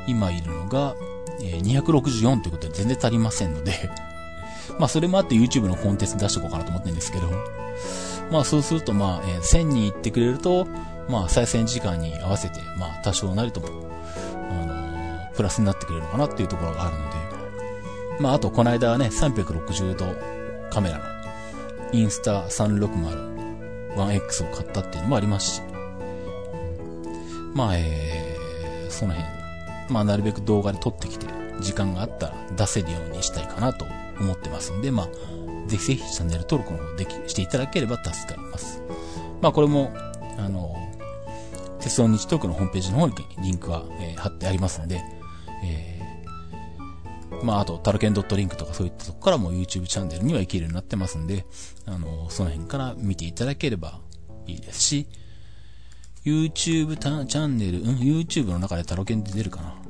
[0.07, 0.95] ー、今いるのが、
[1.43, 3.91] え、264ということで全然足りませんので
[4.79, 7.29] まあそれもあって YouTube のコンテンツ出しておこうかなと思ってるんですけど、
[8.31, 10.67] まあそうするとまあ、えー、1000人行ってくれると、
[11.09, 13.69] まあ再生時間に合わせて、まあ多少なりとも、
[14.51, 17.17] あのー、プラスになってくれるのかなっていうところがあるので、
[18.21, 20.07] まああとこの間はね、360度
[20.71, 21.05] カメラの
[21.93, 25.63] インスタ 360-1X を買ったっていうのもありますし、
[27.55, 29.42] まあ、えー、その辺、
[29.93, 31.27] まあ、なるべく動画で撮ってきて、
[31.61, 33.87] 時間があったら出せるようにしたいかなと
[34.19, 35.09] 思ってますんで、まあ、
[35.69, 38.83] ぜひぜひチャンネル登録の方でき、していただければ助かります。
[39.41, 39.93] まあ、これも、
[40.39, 40.77] あの、
[41.81, 45.03] 鉄道日トークのホームページの方にリンクは、えー、貼ってありますんで、
[45.65, 45.93] えー
[47.43, 51.45] まあ、あと、タルケンドットリンクとかそういったとこからも YouTube チャンネルには行けるようになってますんで、
[51.87, 54.01] あの、その辺から見ていただければ
[54.47, 55.09] いいですし、
[56.25, 59.82] YouTube チャンネル、うん、YouTube の中でタロケンって出るかな。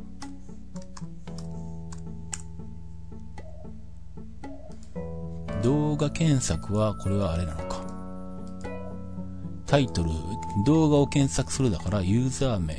[5.63, 7.83] 動画検索は、これはあれなのか。
[9.67, 10.11] タイトル、
[10.67, 12.75] 動画を検索するだからユーザー名、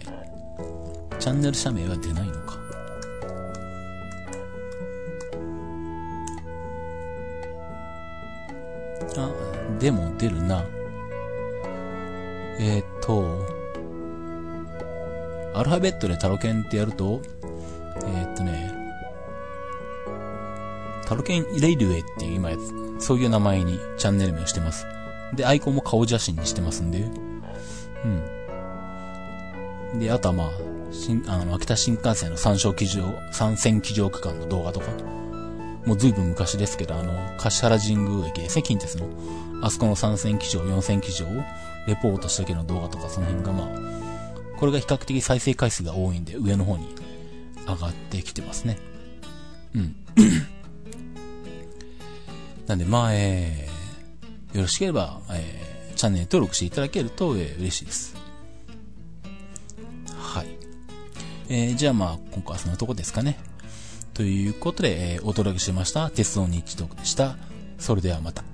[1.19, 2.59] チャンネル社名は出ないのか。
[9.17, 9.31] あ
[9.79, 10.63] でも出るな。
[12.59, 13.45] えー、っと、
[15.55, 17.21] アルファベットでタロケンってやると、
[18.05, 18.82] えー、っとね、
[21.05, 24.85] タロケンレイルウェイっていう今やつ、そういう名前にチャンネル名をしてます。
[25.35, 26.99] で、アイコンも顔写真にしてますんで、
[29.93, 29.99] うん。
[29.99, 30.51] で、あとはまあ、
[30.91, 34.87] 新、あの、秋田新幹線の参照機場、参戦機場区間の動画とか、
[35.85, 39.07] もう随分昔ですけど、あの、柏原神宮駅ですね、近鉄の。
[39.61, 41.29] あそこの3線機場、4線機場を
[41.87, 43.93] レポートした時の動画とか、その辺がまあ、
[44.57, 46.87] これが比較的再生回数が多いんで、上の方に
[47.67, 48.77] 上がってきてますね。
[49.75, 49.95] うん。
[52.67, 58.15] なんで、まあ、えー、よろしければ、えー、チャンネル登録していただけると、えー、嬉しいです。
[60.15, 60.47] はい。
[61.49, 63.37] えー、じゃあまあ、今回はそんなとこですかね。
[64.13, 67.37] ということで、えー、お届けしました、鉄道日トークでした。
[67.77, 68.52] それではまた。